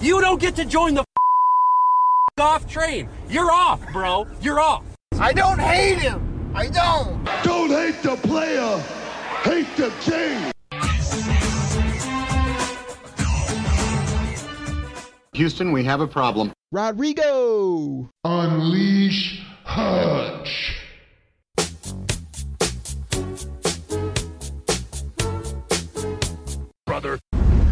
[0.00, 1.04] You don't get to join the
[2.40, 3.08] off train.
[3.28, 4.28] You're off, bro.
[4.40, 4.84] You're off.
[5.18, 6.52] I don't hate him.
[6.54, 7.24] I don't.
[7.42, 8.78] Don't hate the player,
[9.42, 10.52] hate the team.
[15.34, 16.52] Houston, we have a problem.
[16.72, 18.10] Rodrigo.
[18.24, 20.81] Unleash Hutch.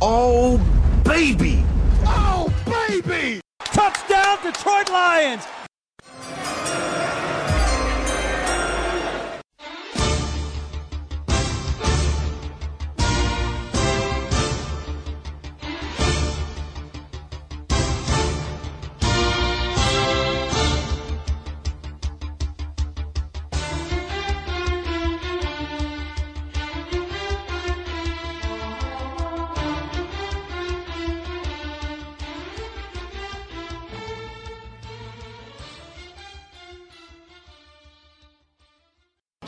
[0.03, 0.57] Oh,
[1.05, 1.63] baby.
[2.07, 3.41] Oh, baby!
[3.59, 5.45] Touchdown, Detroit Lions!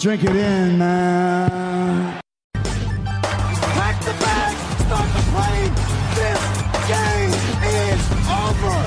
[0.02, 2.20] Drink it in, man.
[2.54, 4.56] Pack the bag!
[4.80, 5.72] Start the plane!
[6.18, 6.42] This
[6.90, 7.30] game
[7.62, 8.78] is over!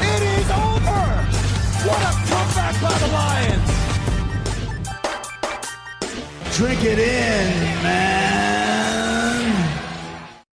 [0.00, 1.02] It is over!
[1.84, 3.68] What a comeback by the Lions!
[6.56, 7.65] Drink it in.